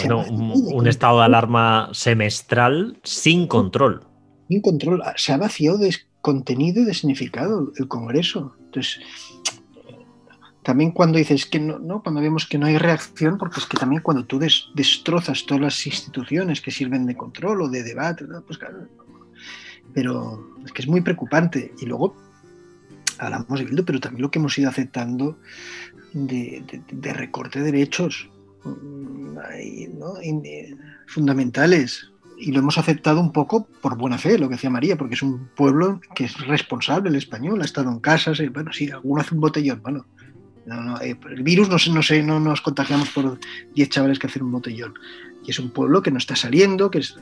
[0.00, 4.04] bueno, un, estado de alarma semestral sin control.
[4.48, 5.02] Sin control.
[5.16, 8.54] Se ha vaciado de contenido y de significado el Congreso.
[8.66, 9.00] Entonces,
[10.62, 12.02] también cuando dices que no, ¿no?
[12.02, 15.86] cuando vemos que no hay reacción, porque es que también cuando tú destrozas todas las
[15.86, 18.86] instituciones que sirven de control o de debate, pues claro,
[19.94, 21.72] pero es que es muy preocupante.
[21.80, 22.14] Y luego
[23.18, 25.38] hablamos de Bildu, pero también lo que hemos ido aceptando
[26.12, 26.62] de,
[27.14, 28.28] recorte de derechos
[28.64, 32.10] mm, eh, fundamentales.
[32.40, 35.22] Y lo hemos aceptado un poco por buena fe, lo que decía María, porque es
[35.22, 39.34] un pueblo que es responsable, el español, ha estado en casas, bueno, sí, alguno hace
[39.34, 40.06] un botellón, bueno,
[41.02, 43.38] eh, el virus no, no, sé, no nos contagiamos por
[43.74, 44.94] 10 chavales que hacen un botellón.
[45.44, 47.16] Y es un pueblo que no está saliendo, que es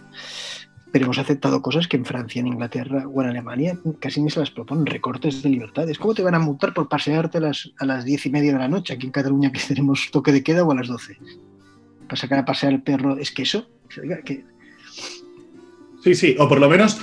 [0.96, 4.40] pero hemos aceptado cosas que en Francia, en Inglaterra o en Alemania casi ni se
[4.40, 5.98] las proponen, recortes de libertades.
[5.98, 8.58] ¿Cómo te van a multar por pasearte a las, a las diez y media de
[8.58, 11.18] la noche aquí en Cataluña que tenemos toque de queda o a las 12?
[12.08, 13.68] Para sacar a pasear el perro, es que eso,
[16.02, 16.98] Sí, sí, o por lo menos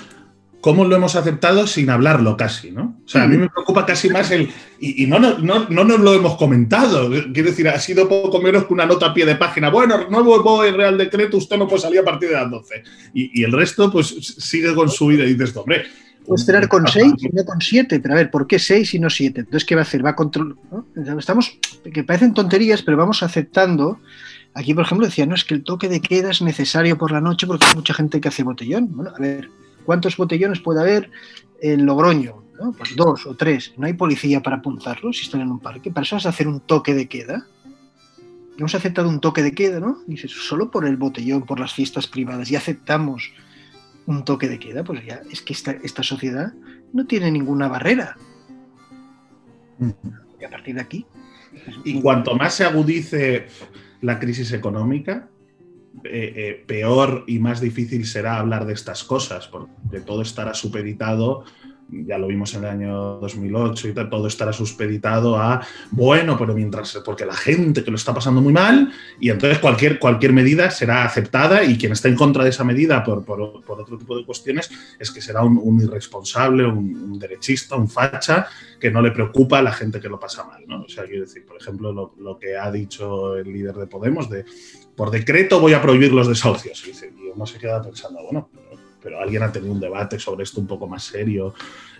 [0.63, 2.97] cómo lo hemos aceptado sin hablarlo casi, ¿no?
[3.05, 4.49] O sea, a mí me preocupa casi más el...
[4.79, 7.09] Y, no, no, no, nos lo hemos comentado.
[7.33, 9.69] Quiero decir, ha sido poco menos que una nota a pie de página.
[9.69, 12.81] Bueno, nuevo el Real Decreto, usted no puede salir a partir de las 12.
[13.13, 15.83] Y, el resto, pues, sigue con su vida y dices, hombre...
[16.25, 18.99] Puedes tener con 6 y no con 7, pero a ver, ¿por qué 6 y
[18.99, 19.41] no 7?
[19.41, 20.05] Entonces, ¿qué va a hacer?
[20.05, 20.55] Va a controlar...
[21.19, 21.59] Estamos...
[21.93, 23.99] que parecen tonterías, pero vamos aceptando...
[24.53, 27.19] Aquí, por ejemplo, decía, no, es que el toque de queda es necesario por la
[27.19, 28.95] noche porque hay mucha gente que hace botellón.
[28.95, 29.49] Bueno, a ver,
[29.85, 31.11] ¿Cuántos botellones puede haber
[31.61, 32.43] en Logroño?
[32.77, 33.73] Pues dos o tres.
[33.77, 35.91] No hay policía para apuntarlos si están en un parque.
[35.91, 37.47] Para eso vas a hacer un toque de queda.
[38.57, 39.97] Hemos aceptado un toque de queda, ¿no?
[40.05, 43.33] Dices, solo por el botellón, por las fiestas privadas, y aceptamos
[44.05, 46.53] un toque de queda, pues ya es que esta, esta sociedad
[46.91, 48.15] no tiene ninguna barrera.
[49.79, 49.89] Mm.
[50.39, 51.05] Y a partir de aquí.
[51.83, 53.47] Y cuanto más se agudice
[54.01, 55.29] la crisis económica,
[56.03, 61.45] eh, eh, peor y más difícil será hablar de estas cosas, porque todo estará supeditado
[61.89, 67.01] ya lo vimos en el año 2008 y todo estará suspeditado a, bueno, pero mientras,
[67.05, 71.03] porque la gente que lo está pasando muy mal y entonces cualquier, cualquier medida será
[71.03, 74.71] aceptada y quien está en contra de esa medida por, por, otro tipo de cuestiones
[74.99, 78.47] es que será un, irresponsable, un, derechista, un facha
[78.79, 80.83] que no le preocupa a la gente que lo pasa mal, ¿no?
[80.83, 84.45] O sea, quiero decir, por ejemplo, lo, que ha dicho el líder de Podemos de,
[84.95, 86.83] por decreto voy a prohibir los desahucios.
[86.87, 86.93] Y,
[87.33, 88.49] uno se queda pensando, bueno,
[89.19, 91.53] alguien ha tenido un debate sobre esto un poco más serio.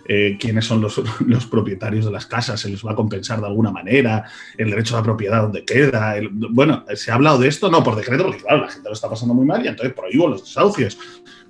[0.06, 0.82] Eh, quiénes son
[1.26, 4.24] los, propietarios de las casas, se les va a compensar de alguna manera,
[4.58, 6.16] el derecho a la propiedad donde queda.
[6.50, 9.08] bueno, se ha hablado de esto, no por decreto, porque claro, la gente lo está
[9.08, 10.98] pasando muy mal y entonces prohíbo los desahucios.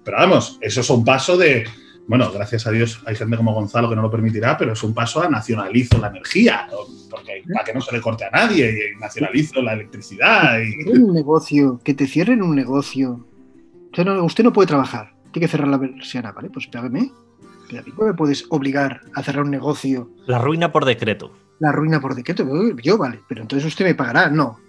[0.04, 1.64] Pero vamos, eso es un paso de,
[2.06, 4.94] bueno, gracias a Dios hay gente como Gonzalo que no lo permitirá, pero es un
[4.94, 6.68] paso a nacionalizo la energía,
[7.10, 10.58] porque para que no se le corte a nadie, y nacionalizo la electricidad.
[10.60, 10.88] Y...
[10.90, 13.26] Un negocio, que te cierren un negocio.
[13.96, 16.48] Usted no puede trabajar tiene que cerrar la persiana, ¿vale?
[16.48, 17.10] Pues págame.
[17.96, 20.10] ¿Cómo me puedes obligar a cerrar un negocio?
[20.26, 21.32] La ruina por decreto.
[21.58, 22.46] La ruina por decreto,
[22.80, 24.30] yo vale, pero entonces usted me pagará.
[24.30, 24.60] No.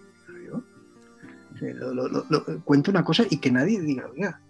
[2.64, 4.42] cuento una cosa y que nadie diga, oiga,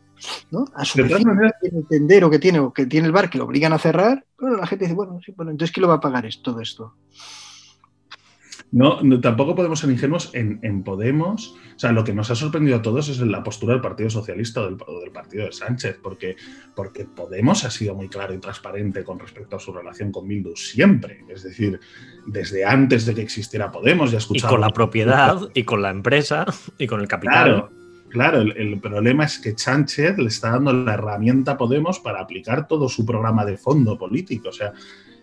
[0.52, 0.66] ¿no?
[0.74, 1.14] A su vez
[1.62, 4.26] tiene entender o que tiene, o que tiene el bar que lo obligan a cerrar,
[4.40, 6.62] bueno, la gente dice, bueno, sí, bueno, entonces ¿quién lo va a pagar es, todo
[6.62, 6.96] esto?
[8.76, 11.56] No, tampoco podemos ser ingenuos en, Podemos.
[11.78, 14.60] O sea, lo que nos ha sorprendido a todos es la postura del Partido Socialista
[14.60, 14.66] o
[15.00, 16.36] del, partido de Sánchez, porque,
[16.76, 20.58] porque Podemos ha sido muy claro y transparente con respecto a su relación con Bildu
[20.58, 21.24] siempre.
[21.30, 21.80] Es decir,
[22.28, 24.52] desde antes de que existiera Podemos, ya escuchado.
[24.52, 26.46] Y con la propiedad, y con la empresa,
[26.78, 27.46] y con el capital.
[27.46, 27.86] Claro.
[28.10, 32.68] Claro, el, problema es que Sánchez le está dando la herramienta a Podemos para aplicar
[32.68, 34.50] todo su programa de fondo político.
[34.50, 34.74] O sea,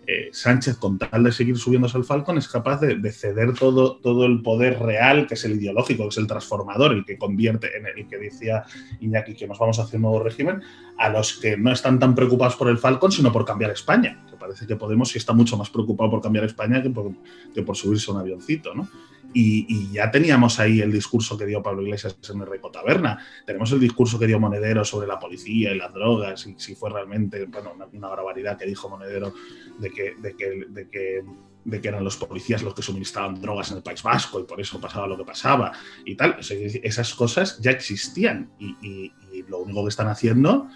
[0.05, 4.25] eh, Sánchez, con tal de seguir subiéndose al Falcon, es capaz de, ceder todo, todo,
[4.25, 7.85] el poder real, que es el ideológico, que es el transformador, el que convierte en
[7.85, 8.63] el que decía
[8.99, 10.61] Iñaki que nos vamos hacia un nuevo régimen,
[10.97, 14.25] a los que no están tan preocupados por el Falcon, sino por cambiar España.
[14.29, 17.11] Que parece que Podemos sí está mucho más preocupado por cambiar España que por,
[17.53, 18.89] que por subirse a un avioncito, ¿no?
[19.33, 23.19] Y, ya teníamos ahí el discurso que dio Pablo Iglesias en el Reco Taberna.
[23.45, 26.89] Tenemos el discurso que dio Monedero sobre la policía y las drogas, y si fue
[26.89, 29.33] realmente bueno, una, una barbaridad que dijo Monedero
[29.79, 31.23] de que, de que,
[31.65, 34.59] de que eran los policías los que suministraban drogas en el País Vasco y por
[34.59, 35.71] eso pasaba lo que pasaba
[36.05, 36.37] y tal.
[36.39, 39.11] esas cosas ya existían y,
[39.47, 40.69] lo único que están haciendo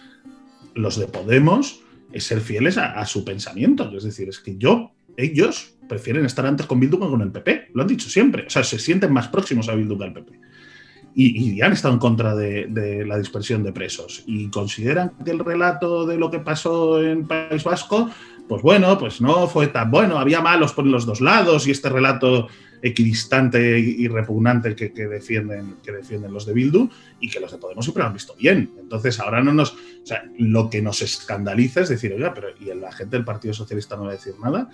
[0.73, 3.95] los de Podemos es ser fieles a, su pensamiento.
[3.95, 7.71] Es decir, es que yo, ellos prefieren estar antes con Bildu que con el PP.
[7.73, 8.45] Lo han dicho siempre.
[8.45, 10.39] O sea, se sienten más próximos a Bildu que al PP.
[11.19, 14.23] Y, han estado en contra de, la dispersión de presos.
[14.27, 18.11] Y consideran que el relato de lo que pasó en País Vasco,
[18.47, 20.19] pues bueno, pues no fue tan bueno.
[20.19, 22.47] Había malos por los dos lados y este relato
[22.83, 26.87] equidistante y repugnante que, defienden, que defienden los de Bildu
[27.19, 28.69] y que los de Podemos siempre lo han visto bien.
[28.79, 29.73] Entonces ahora no nos...
[29.73, 33.55] O sea, lo que nos escandaliza es decir, oiga, pero ¿y la gente del Partido
[33.55, 34.69] Socialista no va a decir nada?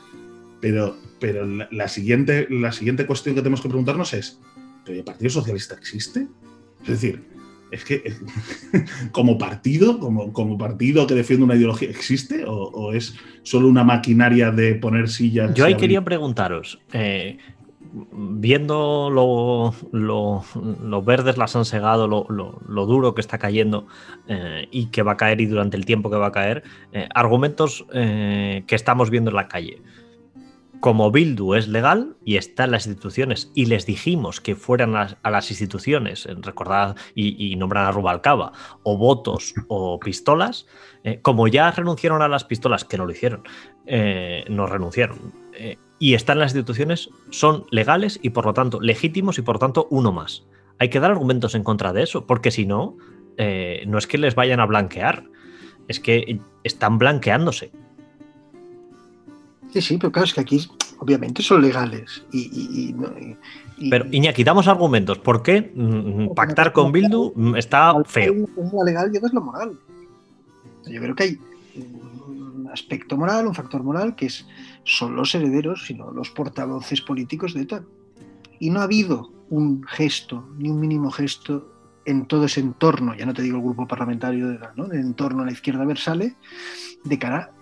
[0.64, 4.40] Pero, pero la, siguiente, la siguiente cuestión que tenemos que preguntarnos es,
[4.88, 6.26] ¿el Partido Socialista existe?
[6.84, 7.22] Es decir,
[7.70, 8.14] es que
[9.12, 12.46] como partido, como, como partido que defiende una ideología, ¿existe?
[12.48, 15.54] ¿O, es solo una maquinaria de poner sillas?
[15.54, 17.40] Yo ahí quería preguntaros, eh,
[18.14, 23.86] viendo lo, lo, verdes las han segado, lo, duro que está cayendo
[24.30, 27.10] eh, y que va a caer y durante el tiempo que va a caer, eh,
[27.14, 29.82] argumentos que estamos viendo en la calle
[30.84, 35.18] como Bildu es legal y está en las instituciones y les dijimos que fueran a,
[35.32, 38.52] las instituciones, recordad y, y, nombrar a Rubalcaba,
[38.84, 40.68] o votos o pistolas,
[41.06, 43.44] eh, como ya renunciaron a las pistolas, que no lo hicieron,
[43.86, 48.82] eh, no renunciaron, eh, y están en las instituciones, son legales y por lo tanto
[48.82, 50.44] legítimos y por lo tanto uno más.
[50.80, 52.98] Hay que dar argumentos en contra de eso, porque si no,
[53.38, 55.24] no es que les vayan a blanquear,
[55.88, 57.72] es que están blanqueándose.
[59.74, 60.68] Sí, sí, pero claro, es que aquí
[61.00, 62.24] obviamente son legales.
[62.32, 62.94] Y,
[63.90, 65.18] pero Iñaki, damos argumentos.
[65.18, 68.34] ¿Por qué mm, pactar con Bildu mm, está feo?
[68.34, 69.80] Es la legal y es lo moral.
[70.86, 71.40] Yo creo que hay
[71.76, 74.46] un aspecto moral, un factor moral, que es,
[74.84, 77.84] son los herederos, sino los portavoces políticos de ETA.
[78.60, 81.68] Y no ha habido un gesto, ni un mínimo gesto
[82.06, 84.86] en todo ese entorno, ya no te digo el grupo parlamentario de ¿no?
[84.86, 86.36] el entorno a la izquierda versale,
[87.06, 87.54] de cara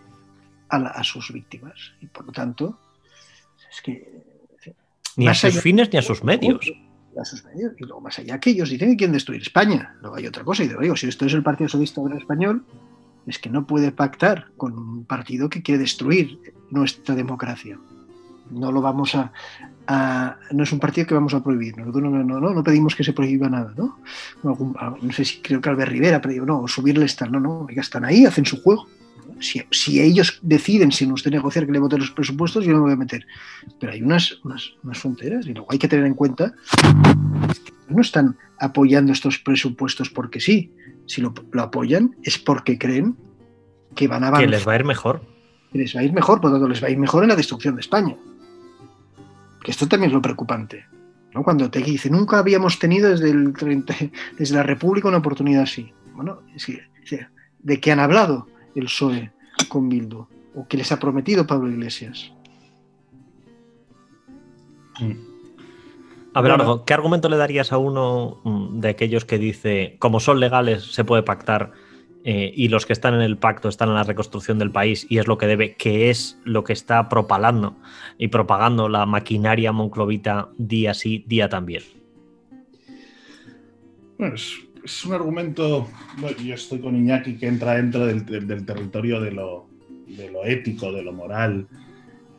[0.72, 1.94] a, sus víctimas.
[2.02, 2.80] Y por lo tanto,
[3.72, 4.22] es que.
[5.18, 6.72] Ni a sus fines ni a sus medios.
[7.20, 7.74] A sus medios.
[7.78, 9.96] Y luego, más allá que ellos dicen que quieren destruir España.
[10.02, 10.64] Luego hay otra cosa.
[10.64, 12.66] Y digo, si esto es el Partido Socialista Obrero Español,
[13.28, 17.78] es que no puede pactar con un partido que quiere destruir nuestra democracia.
[18.50, 19.32] No lo vamos a,
[20.52, 21.78] no es un partido que vamos a prohibir.
[21.78, 24.00] Nosotros no, no, no, no pedimos que se prohíba nada, ¿no?
[24.44, 28.06] No, sé si creo que Albert Rivera pedido, no, subirle tal, no, no, ya están
[28.06, 28.88] ahí, hacen su juego
[29.42, 32.94] si, ellos deciden sin usted negociar que le voten los presupuestos, yo no me voy
[32.94, 33.26] a meter.
[33.80, 36.54] Pero hay unas, unas, fronteras y luego hay que tener en cuenta
[37.66, 40.72] que no están apoyando estos presupuestos porque sí.
[41.08, 43.18] Si lo, apoyan es porque creen
[43.96, 44.48] que van a avanzar.
[44.48, 45.22] Que les va a ir mejor.
[45.72, 47.30] Que les va a ir mejor, por lo tanto, les va a ir mejor en
[47.30, 48.16] la destrucción de España.
[49.64, 50.86] Que esto también es lo preocupante.
[51.34, 51.44] ¿no?
[51.44, 53.54] Cuando te dice, nunca habíamos tenido desde, el
[54.38, 55.92] desde la República una oportunidad así.
[56.14, 56.40] Bueno,
[57.60, 58.48] ¿de qué han hablado?
[58.76, 59.32] El PSOE
[59.68, 62.32] con Bildu o que les ha prometido Pablo Iglesias.
[66.34, 66.54] A ver,
[66.86, 71.04] ¿qué argumento le darías a uno mm, de aquellos que dice, como son legales, se
[71.04, 71.72] puede pactar
[72.24, 75.18] eh, y los que están en el pacto están en la reconstrucción del país y
[75.18, 77.76] es lo que debe, que es lo que está propalando
[78.18, 81.84] y propagando la maquinaria monclovita día sí, día también?
[84.18, 85.88] Pues es un argumento,
[86.44, 88.26] yo estoy con Iñaki, que entra dentro del,
[88.66, 89.68] territorio de lo,
[90.46, 91.68] ético, de lo moral.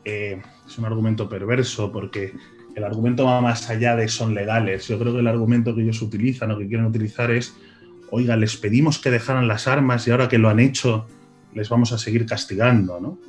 [0.05, 2.33] Eh, es un argumento perverso porque
[2.75, 4.87] el argumento va más allá de son legales.
[4.87, 7.55] Yo creo que el argumento que ellos utilizan o que quieren utilizar es,
[8.11, 11.07] oiga, les pedimos que dejaran las armas y ahora que lo han hecho,
[11.53, 13.19] les vamos a seguir castigando, ¿no?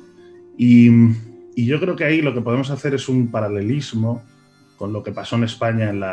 [0.57, 0.89] Y,
[1.57, 4.21] yo creo que ahí lo que podemos hacer es un paralelismo
[4.75, 6.03] con lo que pasó en España en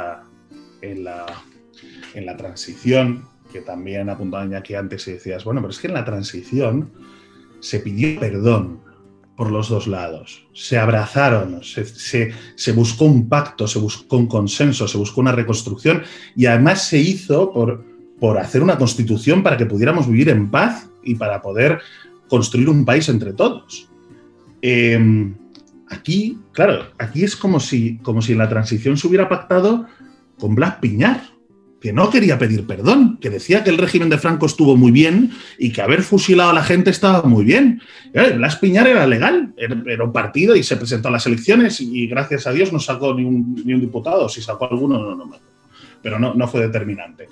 [0.82, 1.26] en la
[2.14, 5.94] en la transición, que también apuntaban aquí antes y decías, bueno, pero es que en
[5.94, 6.90] la transición
[7.60, 8.80] se pidió perdón
[9.36, 14.98] por los dos lados, se abrazaron, se, buscó un pacto, se buscó un consenso, se
[14.98, 16.02] buscó una reconstrucción
[16.36, 17.84] y además se hizo por,
[18.20, 21.80] por hacer una constitución para que pudiéramos vivir en paz y para poder
[22.28, 23.88] construir un país entre todos.
[24.60, 25.34] Em,
[25.88, 29.86] aquí, claro, aquí es como si, como si en la transición se hubiera pactado
[30.38, 31.31] con Blas Piñar
[31.82, 35.32] que no quería pedir perdón, que decía que el régimen de Franco estuvo muy bien
[35.58, 37.82] y que haber fusilado a la gente estaba muy bien.
[38.12, 42.46] Blas Piñar era legal, era un partido y se presentó a las elecciones y gracias
[42.46, 45.30] a Dios no sacó ni un, diputado, si sacó alguno, no, no,
[46.00, 47.28] pero no, no fue determinante.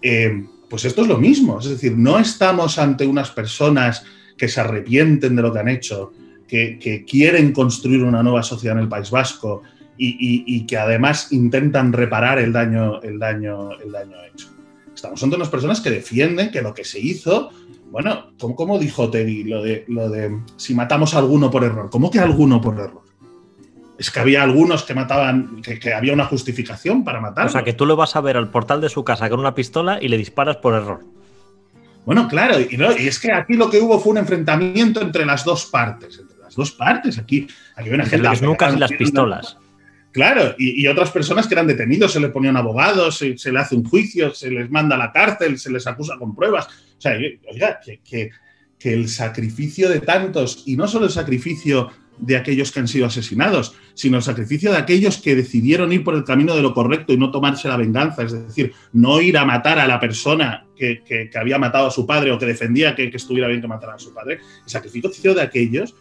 [0.00, 4.02] Eh, pues esto es lo mismo, es decir, no estamos ante unas personas
[4.38, 6.12] que se arrepienten de lo que han hecho,
[6.48, 9.62] que quieren construir una nueva sociedad en el País Vasco,
[10.02, 14.48] y, que además intentan reparar el daño, el, daño, el daño hecho.
[14.94, 17.50] Estamos ante unas personas que defienden que lo que se hizo,
[17.90, 22.10] bueno, como, dijo Teddy, lo de, lo de si matamos a alguno por error, ¿cómo
[22.10, 23.02] que alguno por error?
[23.98, 27.46] Es que había algunos que mataban, que, había una justificación para matar.
[27.46, 29.54] O sea, que tú lo vas a ver al portal de su casa con una
[29.54, 31.00] pistola y le disparas por error.
[32.06, 35.44] Bueno, claro, y, y, es que aquí lo que hubo fue un enfrentamiento entre las
[35.44, 37.18] dos partes, entre las dos partes.
[37.18, 37.46] Aquí,
[37.76, 38.24] aquí una gente.
[38.24, 39.58] Las nucas y las pistolas.
[40.12, 43.76] Claro, y, otras personas que eran detenidos, se les ponían abogados, se, se, le hace
[43.76, 46.66] un juicio, se les manda a la cárcel, se les acusa con pruebas.
[46.66, 47.16] O sea,
[47.50, 48.30] oiga, que,
[48.82, 53.74] el sacrificio de tantos, y no solo el sacrificio de aquellos que han sido asesinados,
[53.94, 57.16] sino el sacrificio de aquellos que decidieron ir por el camino de lo correcto y
[57.16, 61.58] no tomarse la venganza, es decir, no ir a matar a la persona que, había
[61.58, 64.40] matado a su padre o que defendía que, estuviera bien que matara a su padre.
[64.64, 65.94] El sacrificio de aquellos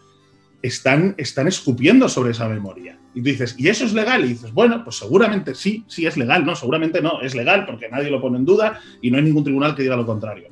[0.62, 2.99] están, están escupiendo sobre esa memoria.
[3.14, 4.24] Y tú dices, ¿y eso es legal?
[4.26, 7.89] Y dices, bueno, pues seguramente sí, sí es legal, no, seguramente no, es legal porque
[7.89, 10.49] nadie lo pone en duda y no hay ningún tribunal que diga lo contrario.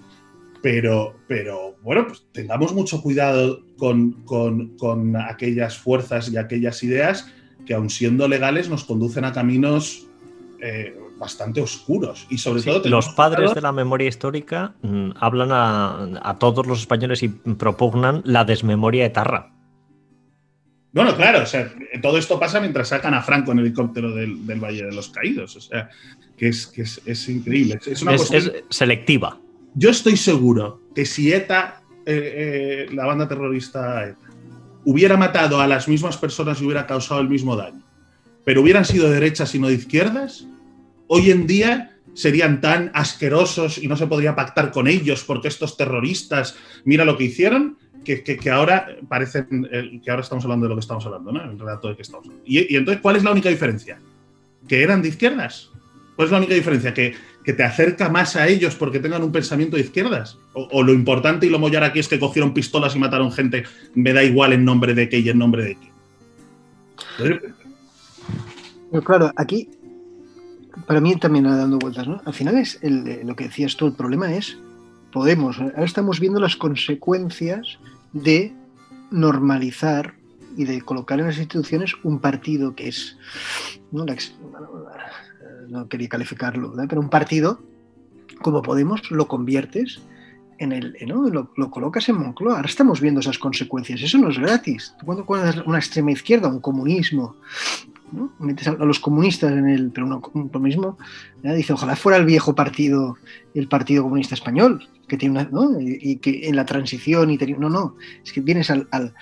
[0.61, 7.31] Pero, pero bueno, pues tengamos mucho cuidado con, aquellas fuerzas y aquellas ideas
[7.65, 10.07] que, aun siendo legales, nos conducen a caminos
[10.59, 12.25] eh, bastante oscuros.
[12.29, 12.81] Y sobre todo.
[12.89, 18.45] Los padres de la memoria histórica mm, hablan a, todos los españoles y propugnan la
[18.45, 19.56] desmemoria etarra.
[20.97, 21.71] Bueno, claro, o sea,
[22.01, 25.55] todo esto pasa mientras sacan a Franco en helicóptero del, Valle de los Caídos.
[25.55, 25.91] O sea,
[26.35, 27.79] que es, que es, increíble.
[27.85, 29.39] Es, una es selectiva.
[29.75, 34.17] Yo estoy seguro que si ETA, eh, eh, la banda terrorista ETA,
[34.85, 37.83] hubiera matado a las mismas personas y hubiera causado el mismo daño,
[38.43, 40.47] pero hubieran sido derechas y no de izquierdas,
[41.05, 45.77] hoy en día serían tan asquerosos y no se podría pactar con ellos porque estos
[45.77, 47.77] terroristas, mira lo que hicieron,
[48.15, 51.43] que, ahora parecen eh, que ahora estamos hablando de lo que estamos hablando, ¿no?
[51.43, 53.99] El relato de que estamos Y, y, entonces, ¿cuál es la única diferencia?
[54.67, 55.69] ¿Que eran de izquierdas?
[56.15, 56.93] ¿Cuál es la única diferencia?
[56.93, 57.15] Que
[57.47, 60.37] que te acerca más a ellos porque tengan un pensamiento de izquierdas.
[60.51, 63.63] O, lo importante y lo mollar aquí es que cogieron pistolas y mataron gente,
[63.95, 67.39] me da igual en nombre de qué y en nombre de qué.
[68.91, 69.69] Pero claro, aquí,
[70.87, 72.21] para mí también dando vueltas, ¿no?
[72.25, 74.57] Al final es lo que decías tú, el problema es,
[75.13, 77.79] podemos, ahora estamos viendo las consecuencias
[78.13, 78.53] de
[79.11, 80.15] normalizar
[80.55, 83.17] y de colocar en las instituciones un partido que es
[83.91, 84.05] ¿no?
[85.67, 87.61] no quería calificarlo, pero un partido
[88.41, 90.01] como Podemos lo conviertes
[90.59, 91.29] en el, ¿no?
[91.29, 92.55] lo, colocas en Moncloa.
[92.55, 94.01] Ahora estamos viendo esas consecuencias.
[94.01, 94.95] Eso no es gratis.
[95.05, 97.35] cuando cuando una extrema izquierda, un comunismo,
[98.11, 98.31] ¿no?
[98.39, 100.97] metes a, los comunistas en el, pero un comunismo,
[101.43, 103.17] dice, ojalá fuera el viejo partido,
[103.53, 105.79] el Partido Comunista Español, que tiene una, ¿no?
[105.79, 109.13] y, que en la transición y no, no, es que vienes al, al,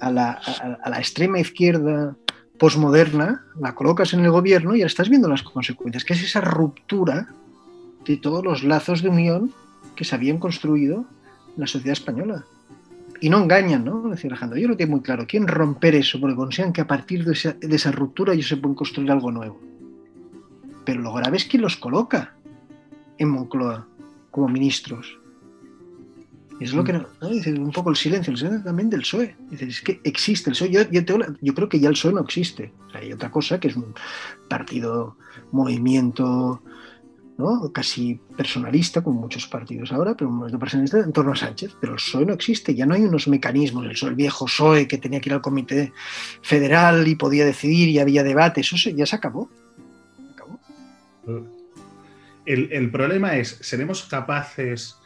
[0.00, 0.40] a, la,
[0.82, 2.16] a, la, extrema izquierda
[2.58, 6.40] posmoderna, la colocas en el gobierno y ya estás viendo las consecuencias, que es esa
[6.40, 7.28] ruptura
[8.06, 9.52] de todos los lazos de unión
[9.96, 11.04] que se habían construido
[11.54, 12.44] en la sociedad española.
[13.24, 14.10] Y no engañan, ¿no?
[14.10, 17.24] Decía Alejandro, yo lo tengo muy claro, quieren romper eso, porque consideran que a partir
[17.24, 19.58] de esa, de esa ruptura ellos se pueden construir algo nuevo.
[20.84, 22.34] Pero lo grave es quién los coloca
[23.16, 23.88] en Moncloa
[24.30, 25.18] como ministros.
[26.60, 29.34] Es lo que no, un poco el silencio, el silencio también del PSOE.
[29.58, 30.70] es que existe el PSOE.
[30.70, 32.74] Yo, yo, creo que ya el PSOE no existe.
[32.92, 33.94] hay otra cosa que es un
[34.50, 35.16] partido,
[35.50, 36.62] movimiento,
[37.38, 37.72] ¿no?
[37.72, 41.76] casi personalista, como muchos partidos ahora, pero un movimiento personalista en torno a Sánchez.
[41.80, 43.84] Pero el PSOE no existe, ya no hay unos mecanismos.
[43.84, 45.92] El, el viejo PSOE que tenía que ir al comité
[46.42, 49.48] federal y podía decidir y había debate, eso ya se acabó.
[50.32, 50.60] acabó.
[52.46, 54.98] El, el problema es, ¿seremos capaces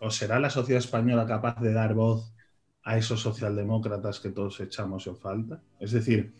[0.00, 2.32] ¿O será la sociedad española capaz de dar voz
[2.84, 5.62] a esos socialdemócratas que todos echamos en falta?
[5.80, 6.34] Es decir,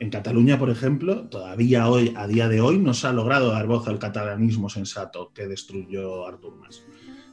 [0.00, 3.66] en Cataluña, por ejemplo, todavía hoy, a día de hoy, no se ha logrado dar
[3.66, 6.82] voz al catalanismo sensato que destruyó Artur Mas.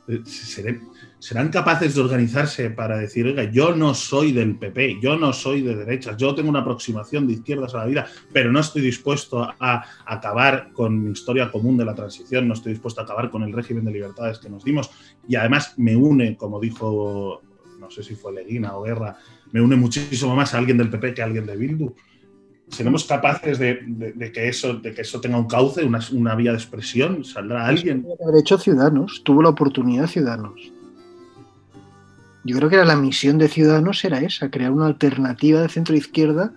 [0.10, 0.22] Eh,
[1.20, 5.62] serán capaces de organizarse para decir, oiga, yo no soy del PP, yo no soy
[5.62, 9.44] de derechas, yo tengo una aproximación de izquierdas a la vida, pero no estoy dispuesto
[9.44, 13.44] a acabar con mi historia común de la transición, no estoy dispuesto a acabar con
[13.44, 14.90] el régimen de libertades que nos dimos
[15.28, 17.42] y además me une, como dijo,
[17.80, 19.18] no sé si fue Leguina o Guerra,
[19.52, 21.96] me une muchísimo más a alguien del PP que a alguien de Bildu
[22.70, 27.24] seremos capaces de, que eso, de que eso tenga un cauce, una, vía de expresión,
[27.24, 28.06] saldrá alguien.
[28.22, 30.74] Haber hecho Ciudadanos, tuvo la oportunidad Ciudadanos.
[32.44, 35.96] Yo creo que era la misión de Ciudadanos era esa, crear una alternativa de centro
[35.96, 36.54] izquierda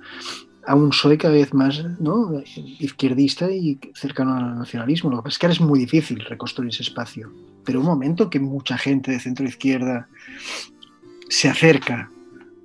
[0.67, 2.43] a un PSOE cada vez más ¿no?
[2.79, 5.11] izquierdista y cercano al nacionalismo.
[5.11, 7.33] Lo que pasa es que ahora es muy difícil reconstruir ese espacio.
[7.65, 10.09] Pero un momento que mucha gente de centro izquierda
[11.29, 12.11] se acerca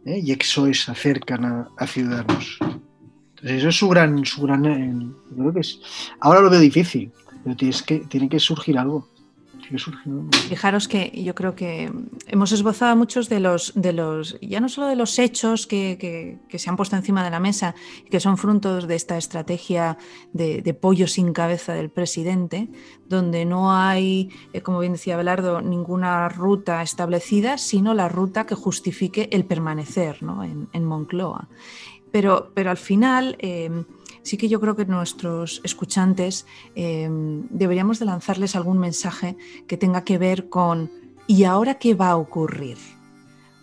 [0.05, 0.19] ¿eh?
[0.23, 2.59] y exoes se acercan a Ciudadanos
[3.45, 5.79] eso es su gran, su gran, eh, creo que es,
[6.19, 7.11] ahora lo veo difícil,
[7.43, 9.07] pero tienes que, tiene que surgir algo.
[10.47, 11.91] Fijaros que yo creo que
[12.27, 16.69] hemos esbozado muchos de los, de los ya no solo de los hechos que, se
[16.69, 17.73] han puesto encima de la mesa
[18.05, 19.97] y que son frutos de esta estrategia
[20.33, 22.69] de, pollo sin cabeza del presidente,
[23.07, 28.55] donde no hay, eh, como bien decía Belardo, ninguna ruta establecida, sino la ruta que
[28.55, 31.47] justifique el permanecer en, en Moncloa.
[32.15, 33.83] Pero, al final em,
[34.23, 39.35] sí que yo creo que nuestros escuchantes em, deberíamos de lanzarles algún mensaje
[39.67, 40.89] que tenga que ver con
[41.27, 42.77] ¿y ahora qué va a ocurrir?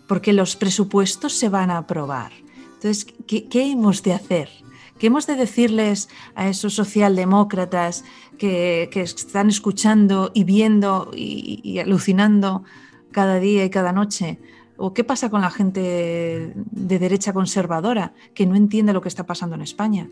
[0.07, 2.33] Porque los presupuestos se van a aprobar.
[2.75, 4.51] Entonces, ¿qué, hemos de hacer?
[4.99, 8.05] ¿Qué hemos de decirles a esos socialdemócratas
[8.37, 12.65] que, están escuchando y viendo y, alucinando
[13.13, 14.39] cada día y cada noche?
[14.85, 19.27] ¿O qué pasa con la gente de derecha conservadora que no entiende lo que está
[19.27, 20.11] pasando en España?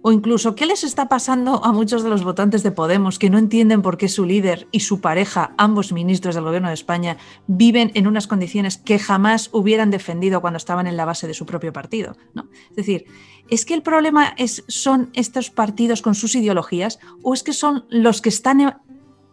[0.00, 3.36] O incluso, ¿qué les está pasando a muchos de los votantes de Podemos que no
[3.36, 7.90] entienden por qué su líder y su pareja, ambos ministros del Gobierno de España, viven
[7.92, 11.74] en unas condiciones que jamás hubieran defendido cuando estaban en la base de su propio
[11.74, 12.16] partido?
[12.32, 12.48] ¿no?
[12.70, 13.04] Es decir,
[13.50, 17.84] ¿es que el problema es, son estos partidos con sus ideologías o es que son
[17.90, 18.80] los que están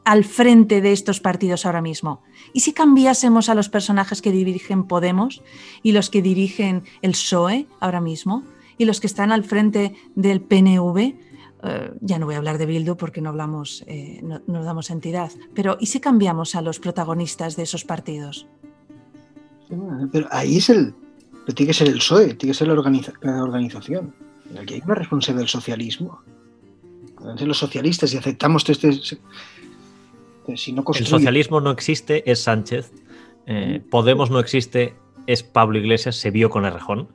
[0.05, 2.21] al frente de estos partidos ahora mismo?
[2.53, 5.41] ¿Y si cambiásemos a los personajes que dirigen Podemos
[5.81, 8.43] y los que dirigen el PSOE ahora mismo?
[8.77, 12.65] y los que están al frente del PNV, eh, ya no voy a hablar de
[12.65, 16.79] Bildu porque no hablamos, eh, no, nos damos entidad, pero ¿y si cambiamos a los
[16.79, 18.47] protagonistas de esos partidos?
[20.11, 20.93] Pero ahí es el,
[21.45, 22.73] pero tiene que ser el PSOE, tiene que ser la,
[23.43, 24.13] organización.
[24.59, 26.21] Aquí hay una responsabilidad del socialismo.
[27.39, 28.91] Los socialistas y aceptamos este,
[30.55, 32.91] si no El socialismo no existe, es Sánchez.
[33.45, 34.95] Eh, Podemos no existe,
[35.27, 37.09] es Pablo Iglesias, se vio con Errejón.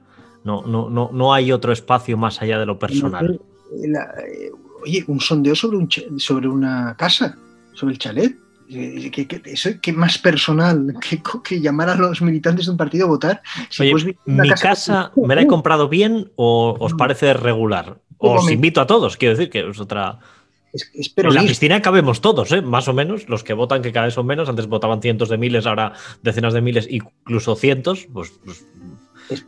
[0.44, 3.40] No, no, no, no hay otro espacio más allá de lo personal.
[3.72, 4.50] Eh,
[4.82, 7.36] oye, un sondeo sobre, un, sobre una casa,
[7.74, 8.36] sobre el chalet.
[8.70, 10.94] Eh, ¿Qué, eso, ¿Qué más personal
[11.42, 13.42] que, llamar a los militantes de un partido a votar?
[13.80, 17.98] oye, ¿Mi casa, me la he comprado bien o os parece regular?
[18.18, 20.18] Os invito a todos, quiero decir que es otra...
[20.72, 22.62] en la piscina cabemos todos, ¿eh?
[22.62, 23.28] más o menos.
[23.28, 24.48] Los que votan, que cada vez son menos.
[24.48, 25.92] Antes votaban cientos de miles, ahora
[26.22, 28.06] decenas de miles, incluso cientos.
[28.12, 28.64] Pues, pues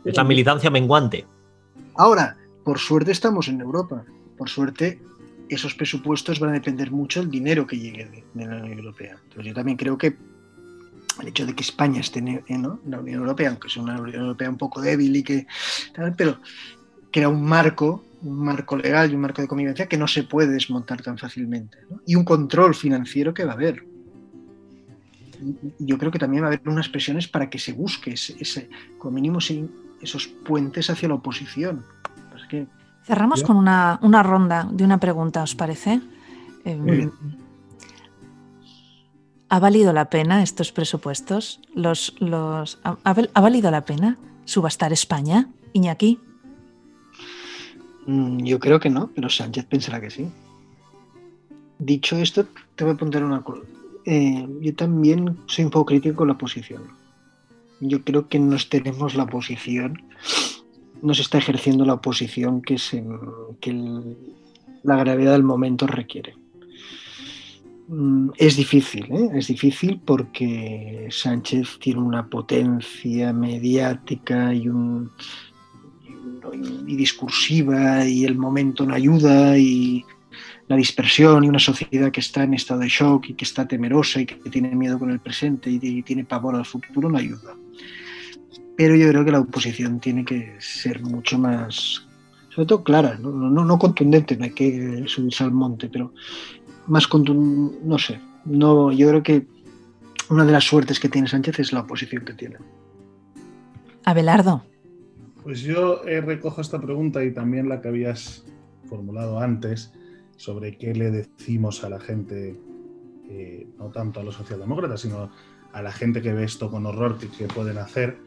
[0.03, 1.25] es la militancia menguante.
[1.95, 4.03] Ahora, por suerte estamos en Europa.
[4.37, 5.01] Por suerte,
[5.49, 9.17] esos presupuestos van a depender mucho del dinero que llegue de, la Unión Europea.
[9.23, 10.15] Entonces, yo también creo que
[11.21, 14.49] el hecho de que España esté en la Unión Europea, aunque sea una Unión Europea
[14.49, 15.45] un poco débil y que
[16.17, 16.39] pero
[17.11, 20.51] crea un marco, un marco legal y un marco de convivencia que no se puede
[20.51, 21.77] desmontar tan fácilmente.
[22.05, 23.83] Y un control financiero que va a haber
[25.79, 29.15] yo creo que también va a haber unas presiones para que se busque ese, como
[29.15, 29.39] mínimo
[30.01, 31.85] esos puentes hacia la oposición.
[33.03, 36.01] Cerramos con una, ronda de una pregunta, ¿os parece?
[36.65, 37.11] Em,
[39.49, 41.59] ¿Ha valido la pena estos presupuestos?
[41.73, 46.19] Los, los, ¿ha, valido la pena subastar España, Iñaki?
[48.05, 50.27] Mm, yo creo que no, pero Sánchez pensará que sí.
[51.79, 52.45] Dicho esto,
[52.75, 53.43] te voy a apuntar una,
[54.05, 56.83] eh, yo también soy un poco crítico con la posición.
[57.79, 60.03] Yo creo que nos tenemos la posición,
[61.01, 63.03] no se está ejerciendo la oposición que, se,
[63.59, 63.73] que
[64.83, 66.35] la gravedad del momento requiere.
[67.87, 69.29] Mm, es difícil, ¿eh?
[69.33, 75.11] es difícil porque Sánchez tiene una potencia mediática y, un,
[76.53, 80.03] y discursiva y el momento no ayuda y
[80.71, 84.21] la dispersión y una sociedad que está en estado de shock y que está temerosa
[84.21, 87.55] y que tiene miedo con el presente y, tiene pavor al futuro no ayuda.
[88.77, 92.07] Pero yo creo que la oposición tiene que ser mucho más,
[92.55, 96.13] sobre todo clara, no, no, contundente, no hay que subirse al monte, pero
[96.87, 98.19] más contundente, no sé.
[98.45, 99.45] No, yo creo que
[100.29, 102.55] una de las suertes que tiene Sánchez es la oposición que tiene.
[104.05, 104.63] Abelardo.
[105.43, 108.45] Pues yo eh, recojo esta pregunta y también la que habías
[108.87, 109.91] formulado antes
[110.35, 112.59] sobre qué le decimos a la gente,
[113.29, 115.31] eh, no tanto a los socialdemócratas, sino
[115.71, 118.17] a la gente que ve esto con horror, que, pueden hacer.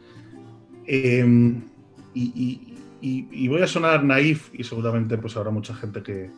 [0.87, 1.61] Em,
[2.13, 6.31] y, voy a sonar naif y seguramente pues habrá mucha gente que,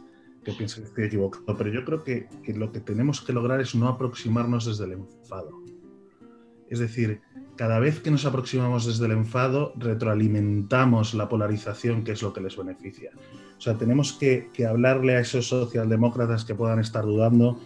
[0.57, 3.75] piensa que estoy equivocado, pero yo creo que, que lo que tenemos que lograr es
[3.75, 5.51] no aproximarnos desde el enfado.
[6.69, 7.21] Es decir,
[7.57, 12.39] cada vez que nos aproximamos desde el enfado, retroalimentamos la polarización, que es lo que
[12.39, 13.11] les beneficia.
[13.57, 17.59] O sea, tenemos que, hablarle a esos socialdemócratas que puedan estar dudando,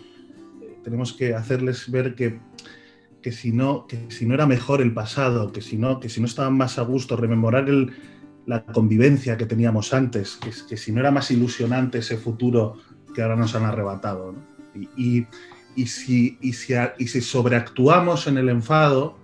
[0.62, 2.39] eh, tenemos que hacerles ver que,
[3.32, 6.26] si no, que si no era mejor el pasado, que si no, que si no
[6.26, 7.68] estaban más a gusto, rememorar
[8.46, 10.39] la convivencia que teníamos antes,
[10.70, 12.78] que, si no era más ilusionante ese futuro
[13.14, 14.34] que ahora nos han arrebatado.
[14.96, 15.28] Y,
[15.86, 19.20] si, y, si, y si sobreactuamos en el enfado,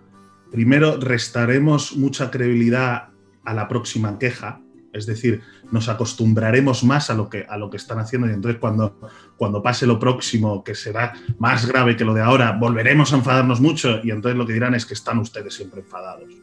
[0.57, 3.09] primero restaremos mucha credibilidad
[3.45, 4.59] a la próxima queja,
[4.91, 8.59] es decir, nos acostumbraremos más a lo que, a lo que están haciendo y entonces
[8.59, 8.99] cuando,
[9.37, 13.61] cuando pase lo próximo, que será más grave que lo de ahora, volveremos a enfadarnos
[13.61, 16.33] mucho y entonces lo que dirán es que están ustedes siempre enfadados.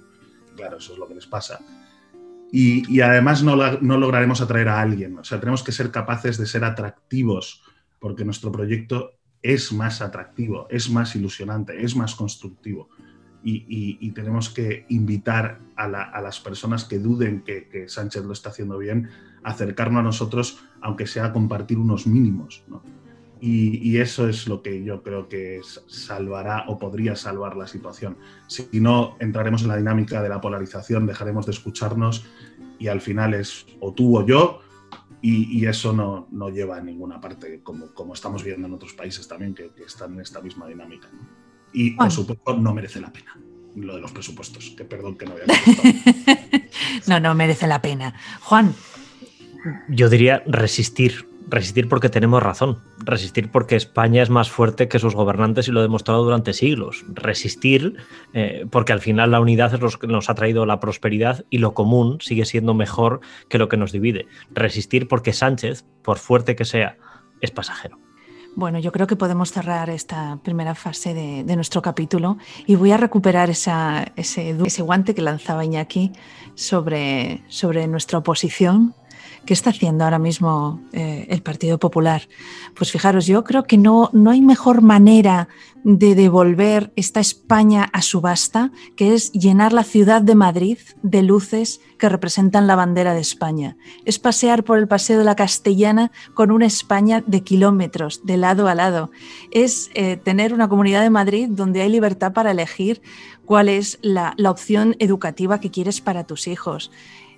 [0.54, 1.58] Claro, eso es lo que les pasa.
[2.52, 5.18] Y, además no, no lograremos atraer a alguien.
[5.18, 7.64] O sea, tenemos que ser capaces de ser atractivos
[7.98, 12.90] porque nuestro proyecto es más atractivo, es más ilusionante, es más constructivo.
[13.44, 19.10] Y, tenemos que invitar a, las personas que duden que, Sánchez lo está haciendo bien
[19.42, 22.64] a acercarnos a nosotros, aunque sea a compartir unos mínimos.
[23.40, 28.16] Y, eso es lo que yo creo que salvará o podría salvar la situación.
[28.46, 32.24] Si no, entraremos en la dinámica de la polarización, dejaremos de escucharnos
[32.78, 34.60] y al final es o tú o yo
[35.26, 39.26] y, eso no, no, lleva a ninguna parte, como, como estamos viendo en otros países
[39.26, 41.08] también que, están en esta misma dinámica.
[41.74, 43.36] Y por supuesto no merece la pena
[43.76, 45.44] lo de los presupuestos, que perdón que no había
[47.06, 48.14] No, no merece la pena.
[48.40, 48.74] Juan.
[49.88, 55.14] Yo diría resistir, resistir porque tenemos razón, resistir porque España es más fuerte que sus
[55.14, 57.96] gobernantes y lo ha demostrado durante siglos, resistir
[58.34, 61.58] eh, porque al final la unidad es lo que nos ha traído la prosperidad y
[61.58, 66.56] lo común sigue siendo mejor que lo que nos divide, resistir porque Sánchez, por fuerte
[66.56, 66.98] que sea,
[67.40, 68.03] es pasajero.
[68.56, 72.96] Bueno, yo creo que podemos cerrar esta primera fase de, nuestro capítulo y voy a
[72.96, 73.72] recuperar ese,
[74.16, 76.12] ese, guante que lanzaba Iñaki
[76.54, 77.42] sobre
[77.88, 78.94] nuestra oposición
[79.46, 82.28] ¿Qué está haciendo ahora mismo eh, el Partido Popular?
[82.74, 85.48] Pues fijaros, yo creo que no, no hay mejor manera
[85.84, 91.82] de devolver esta España a subasta que es llenar la ciudad de Madrid de luces
[91.98, 93.76] que representan la bandera de España.
[94.06, 98.66] Es pasear por el Paseo de la Castellana con una España de kilómetros, de lado
[98.66, 99.10] a lado.
[99.50, 103.02] Es eh, tener una comunidad de Madrid donde hay libertad para elegir
[103.44, 106.90] cuál es la, la opción educativa que quieres para tus hijos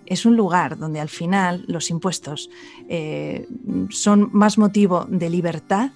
[0.07, 2.50] es un lugar donde al final los impuestos
[2.88, 3.48] eh,
[3.90, 5.90] son más motivo de libertad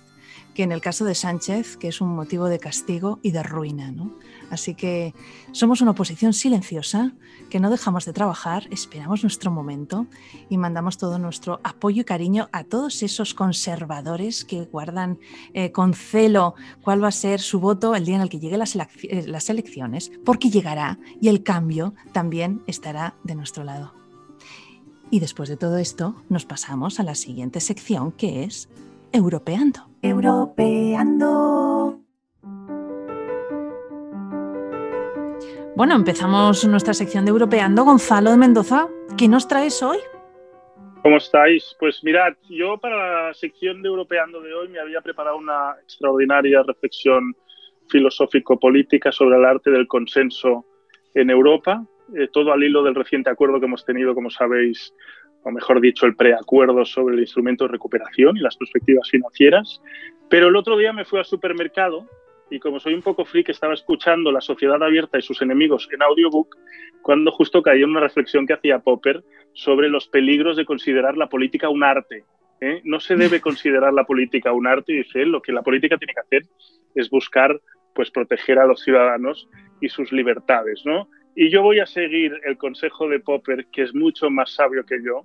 [0.54, 3.94] que en el caso de Sánchez, que es un motivo de castigo y de ruina.
[4.50, 5.14] Así que
[5.52, 7.12] somos una oposición silenciosa,
[7.48, 10.06] que no dejamos de trabajar, esperamos nuestro momento
[10.48, 15.18] y mandamos todo nuestro apoyo y cariño a todos esos conservadores que guardan
[15.54, 18.58] eh, con celo cuál va a ser su voto el día en el que lleguen
[18.58, 23.99] las, eh, las elecciones, porque llegará y el cambio también estará de nuestro lado.
[25.12, 28.68] Y después de todo esto, nos pasamos a la siguiente sección que es
[29.12, 29.80] Europeando.
[30.02, 32.00] Europeando.
[35.74, 37.82] Bueno, empezamos nuestra sección de Europeando.
[37.84, 38.86] Gonzalo de Mendoza,
[39.18, 39.98] ¿qué nos traes hoy?
[41.02, 41.74] ¿Cómo estáis?
[41.80, 46.62] Pues mirad, yo para la sección de Europeando de hoy me había preparado una extraordinaria
[46.62, 47.34] reflexión
[47.88, 50.66] filosófico-política sobre el arte del consenso
[51.14, 51.84] en Europa,
[52.16, 54.94] eh, todo al hilo del reciente acuerdo que hemos tenido, como sabéis,
[55.42, 59.80] o mejor dicho, el preacuerdo sobre el instrumento de recuperación y las perspectivas financieras.
[60.28, 62.06] Pero el otro día me fui al supermercado
[62.50, 66.02] y como soy un poco free, estaba escuchando La Sociedad Abierta y sus enemigos en
[66.02, 66.56] audiobook,
[67.00, 71.28] cuando justo caí en una reflexión que hacía Popper sobre los peligros de considerar la
[71.28, 72.24] política un arte.
[72.60, 72.80] ¿eh?
[72.84, 76.12] No se debe considerar la política un arte, dice él, lo que la política tiene
[76.12, 76.42] que hacer
[76.94, 77.60] es buscar
[77.94, 79.48] pues proteger a los ciudadanos
[79.80, 81.08] y sus libertades, ¿no?
[81.34, 85.02] Y yo voy a seguir el consejo de Popper, que es mucho más sabio que
[85.02, 85.24] yo,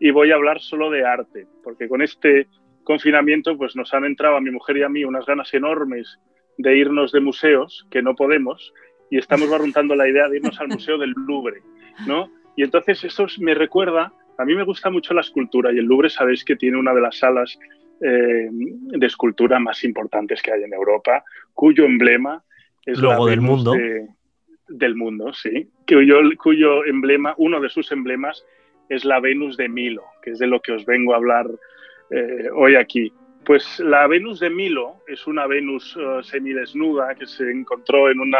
[0.00, 2.48] y voy a hablar solo de arte, porque con este
[2.82, 6.18] confinamiento pues nos han entrado a mi mujer y a mí unas ganas enormes
[6.58, 8.72] de irnos de museos, que no podemos,
[9.10, 11.62] y estamos barruntando la idea de irnos al Museo del Louvre,
[12.06, 12.30] ¿no?
[12.56, 16.10] Y entonces eso me recuerda, a mí me gusta mucho la escultura, y el Louvre
[16.10, 17.58] sabéis que tiene una de las salas
[18.00, 22.42] eh, de escultura más importantes que hay en Europa, cuyo emblema
[22.84, 23.72] es Logo del mundo
[24.68, 28.44] del mundo, sí, cuyo, cuyo emblema, uno de sus emblemas
[28.88, 31.46] es la Venus de Milo, que es de lo que os vengo a hablar
[32.10, 33.12] eh, hoy aquí.
[33.44, 38.38] Pues la Venus de Milo es una Venus uh, semidesnuda que se encontró en una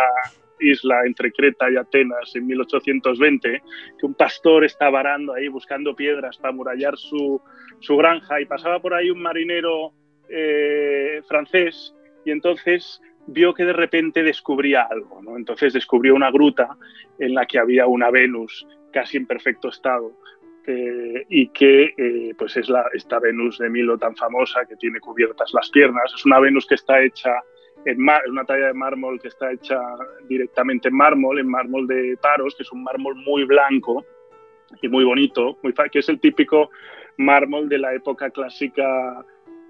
[0.60, 3.62] isla entre Creta y Atenas en 1820,
[3.98, 7.40] que un pastor estaba arando ahí buscando piedras para amurallar su,
[7.80, 9.92] su granja y pasaba por ahí un marinero
[10.28, 11.94] eh, francés
[12.24, 15.20] y entonces vio que de repente descubría algo.
[15.22, 15.36] ¿no?
[15.36, 16.76] Entonces descubrió una gruta
[17.18, 20.12] en la que había una Venus casi en perfecto estado
[20.66, 25.00] eh, y que eh, pues es la, esta Venus de Milo tan famosa que tiene
[25.00, 26.12] cubiertas las piernas.
[26.14, 27.42] Es una Venus que está hecha
[27.84, 29.78] en una talla de mármol que está hecha
[30.26, 34.04] directamente en mármol, en mármol de Paros, que es un mármol muy blanco
[34.80, 36.70] y muy bonito, muy, que es el típico
[37.18, 39.24] mármol de la época clásica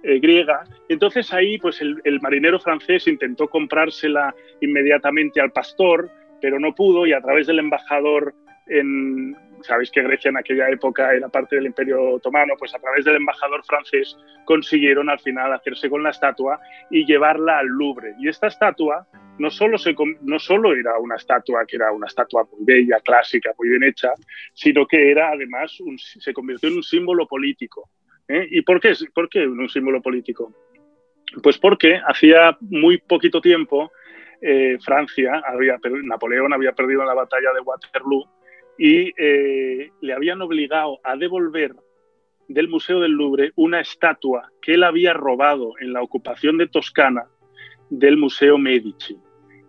[0.06, 0.64] eh, griega.
[0.88, 6.10] Entonces ahí pues el, marinero francés intentó comprársela inmediatamente al pastor,
[6.42, 8.34] pero no pudo y a través del embajador
[8.66, 13.06] en, sabéis que Grecia en aquella época era parte del Imperio Otomano, pues a través
[13.06, 18.14] del embajador francés consiguieron al final hacerse con la estatua y llevarla al Louvre.
[18.18, 19.06] Y esta estatua
[19.38, 23.52] no solo, se, no solo era una estatua que era una estatua muy bella, clásica,
[23.58, 24.12] muy bien hecha,
[24.52, 27.88] sino que era además se convirtió en un símbolo político.
[28.28, 28.46] ¿Eh?
[28.50, 30.52] ¿Y por qué, por un símbolo político?
[31.42, 33.90] Pues porque hacía muy poquito tiempo
[34.40, 38.28] eh, Francia, había, Napoleón había perdido la batalla de Waterloo
[38.76, 41.74] y eh, le habían obligado a devolver
[42.48, 47.26] del Museo del Louvre una estatua que él había robado en la ocupación de Toscana
[47.88, 49.16] del Museo Medici,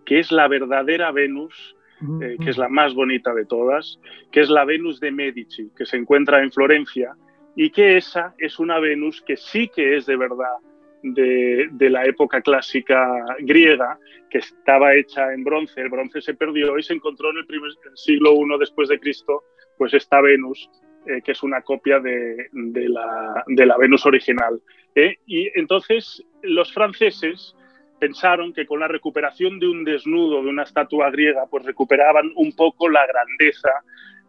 [0.04, 1.74] que es la verdadera Venus,
[2.18, 3.98] que es la más bonita de todas,
[4.30, 7.16] que es la Venus de Medici, que se encuentra en Florencia,
[7.56, 10.56] y que esa es una Venus que sí que es de verdad
[11.02, 13.98] de, la época clásica griega,
[14.30, 17.70] que estaba hecha en bronce, el bronce se perdió y se encontró en el, primer,
[17.94, 19.44] siglo I después de Cristo,
[19.78, 20.68] pues esta Venus,
[21.06, 24.60] eh, que es una copia de, la, Venus original.
[24.94, 25.16] ¿eh?
[25.26, 27.54] Y entonces los franceses
[27.98, 32.54] pensaron que con la recuperación de un desnudo de una estatua griega, pues recuperaban un
[32.54, 33.70] poco la grandeza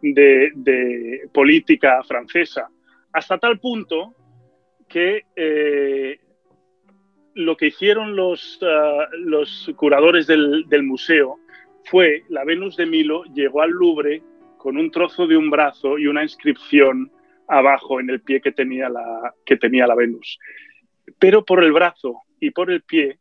[0.01, 2.69] de, política francesa,
[3.13, 4.15] hasta tal punto
[4.87, 6.19] que eh,
[7.33, 11.39] lo que hicieron los, ah, los curadores del, museo
[11.85, 14.21] fue, la Venus de Milo llegó al Louvre
[14.57, 17.11] con un trozo de un brazo y una inscripción
[17.47, 20.39] abajo en el pie que tenía la, que tenía la Venus.
[21.19, 23.19] Pero por el brazo y por el pie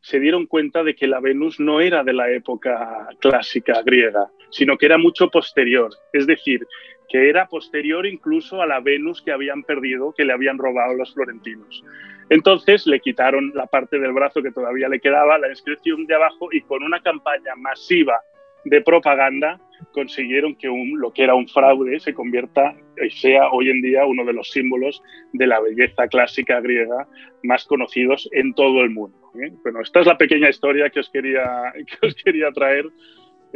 [0.00, 4.78] se dieron cuenta de que la Venus no era de la época clásica griega, sino
[4.78, 5.90] que era mucho posterior.
[6.12, 6.64] Es decir,
[7.08, 11.14] que era posterior incluso a la Venus que habían perdido, que le habían robado los
[11.14, 11.84] florentinos.
[12.28, 16.48] Entonces le quitaron la parte del brazo que todavía le quedaba, la inscripción de abajo,
[16.52, 18.20] y con una campaña masiva
[18.64, 19.60] de propaganda
[19.92, 24.24] consiguieron que lo que era un fraude se convierta y sea hoy en día uno
[24.24, 25.02] de los símbolos
[25.32, 27.06] de la belleza clásica griega
[27.42, 29.16] más conocidos en todo el mundo.
[29.40, 29.52] ¿eh?
[29.62, 32.86] Bueno, esta es la pequeña historia que os quería, que os quería traer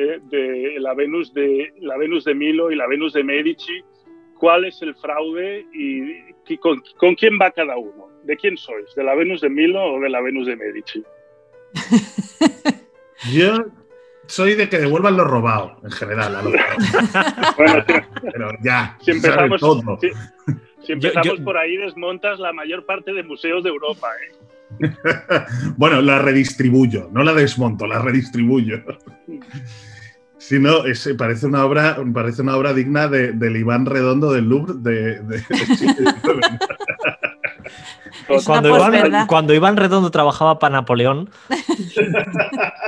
[0.00, 3.84] eh, de la Venus de la Venus de Milo y la Venus de Medici,
[4.38, 6.82] cuál es el fraude y, con,
[7.16, 8.08] quién va cada uno.
[8.24, 8.94] ¿De quién sois?
[8.94, 11.04] ¿De la Venus de Milo o de la Venus de Medici?
[13.32, 13.56] Yo
[14.26, 16.38] soy de que devuelvan lo robado, en general.
[17.56, 17.84] bueno,
[18.32, 19.60] pero ya, si empezamos,
[20.82, 24.08] Si, empezamos por ahí, desmontas la mayor parte de museos de Europa.
[24.22, 24.40] ¿eh?
[25.76, 28.82] bueno, la redistribuyo, no la desmonto, la redistribuyo.
[30.40, 30.84] Sí, no,
[31.18, 35.20] parece, una obra, parece una obra digna de, del Iván Redondo del Louvre de,
[38.46, 41.28] cuando, Iván, cuando, Iván, Redondo trabajaba para Napoleón.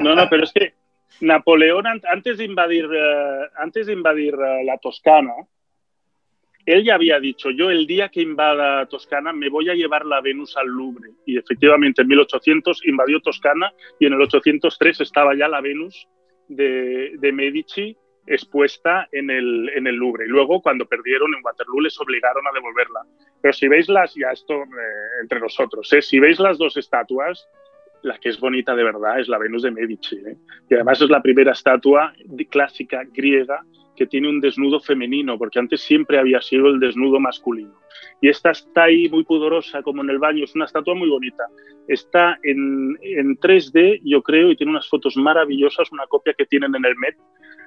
[0.00, 0.72] No, no, pero es que
[1.20, 5.34] Napoleón, antes de invadir, eh, antes de invadir eh, la Toscana,
[6.64, 10.22] él ya había dicho, yo el día que invada Toscana me voy a llevar la
[10.22, 11.10] Venus al Louvre.
[11.26, 16.08] Y efectivamente en 1800 invadió Toscana y en el 803 estaba ya la Venus
[16.48, 20.26] de, Medici expuesta en el, en el, Louvre.
[20.26, 23.00] Y luego, cuando perdieron en Waterloo, les obligaron a devolverla.
[23.40, 26.02] Pero si veis las, ya esto eh, entre nosotros, ¿eh?
[26.02, 27.48] si veis las dos estatuas,
[28.02, 30.16] la que es bonita de verdad es la Venus de Medici.
[30.16, 30.36] ¿eh?
[30.68, 32.12] Y además es la primera estatua
[32.50, 33.64] clásica griega
[33.96, 37.81] que tiene un desnudo femenino, porque antes siempre había sido el desnudo masculino.
[38.22, 41.44] Y esta está ahí muy pudorosa, como en el baño, es una estatua muy bonita.
[41.86, 46.74] Está en, en 3D, yo creo, y tiene unas fotos maravillosas, una copia que tienen
[46.74, 47.18] en el Met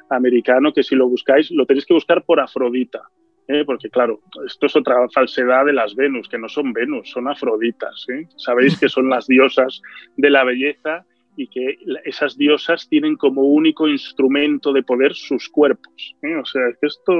[0.09, 3.03] americano, que si lo buscáis, lo tenéis que buscar por Afrodita.
[3.47, 3.63] ¿eh?
[3.65, 8.05] porque claro, esto es otra falsedad de las Venus, que no son Venus, son Afroditas.
[8.09, 8.27] ¿eh?
[8.37, 9.81] Sabéis que son las diosas
[10.17, 16.15] de la belleza y que esas diosas tienen como único instrumento de poder sus cuerpos.
[16.21, 16.35] ¿eh?
[16.35, 17.13] O sea, que esto,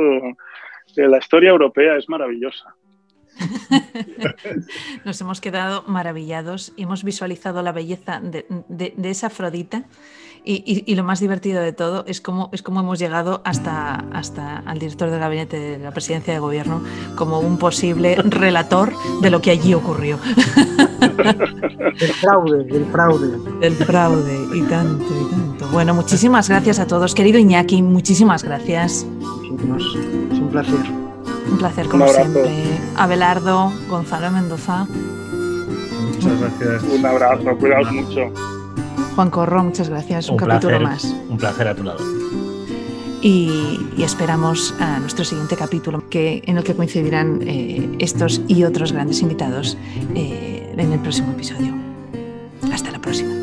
[0.95, 2.75] la historia europea es maravillosa.
[5.05, 9.83] Nos hemos quedado maravillados y hemos visualizado la belleza de, esa Afrodita.
[10.47, 14.77] Y, lo más divertido de todo es cómo, es cómo hemos llegado hasta, hasta al
[14.77, 16.83] director del gabinete de la presidencia de gobierno
[17.15, 20.19] como un posible relator de lo que allí ocurrió.
[21.99, 23.37] El fraude, el fraude.
[23.61, 25.67] El fraude, y tanto, y tanto.
[25.71, 27.15] Bueno, muchísimas gracias a todos.
[27.15, 29.05] Querido Iñaki, muchísimas gracias.
[29.05, 31.04] Es un placer.
[31.49, 32.79] Un placer como siempre.
[32.95, 34.85] Abelardo, Gonzalo Mendoza.
[34.85, 36.83] Muchas gracias.
[36.83, 38.31] Un abrazo, cuidaos mucho.
[39.15, 40.29] Juan Corro, muchas gracias.
[40.29, 41.05] Un, capítulo más.
[41.29, 41.99] Un placer a tu lado.
[43.21, 48.91] Y, esperamos a nuestro siguiente capítulo, que, en el que coincidirán eh, estos y otros
[48.91, 49.77] grandes invitados
[50.13, 51.73] eh, en el próximo episodio.
[52.71, 53.34] Hasta la próxima.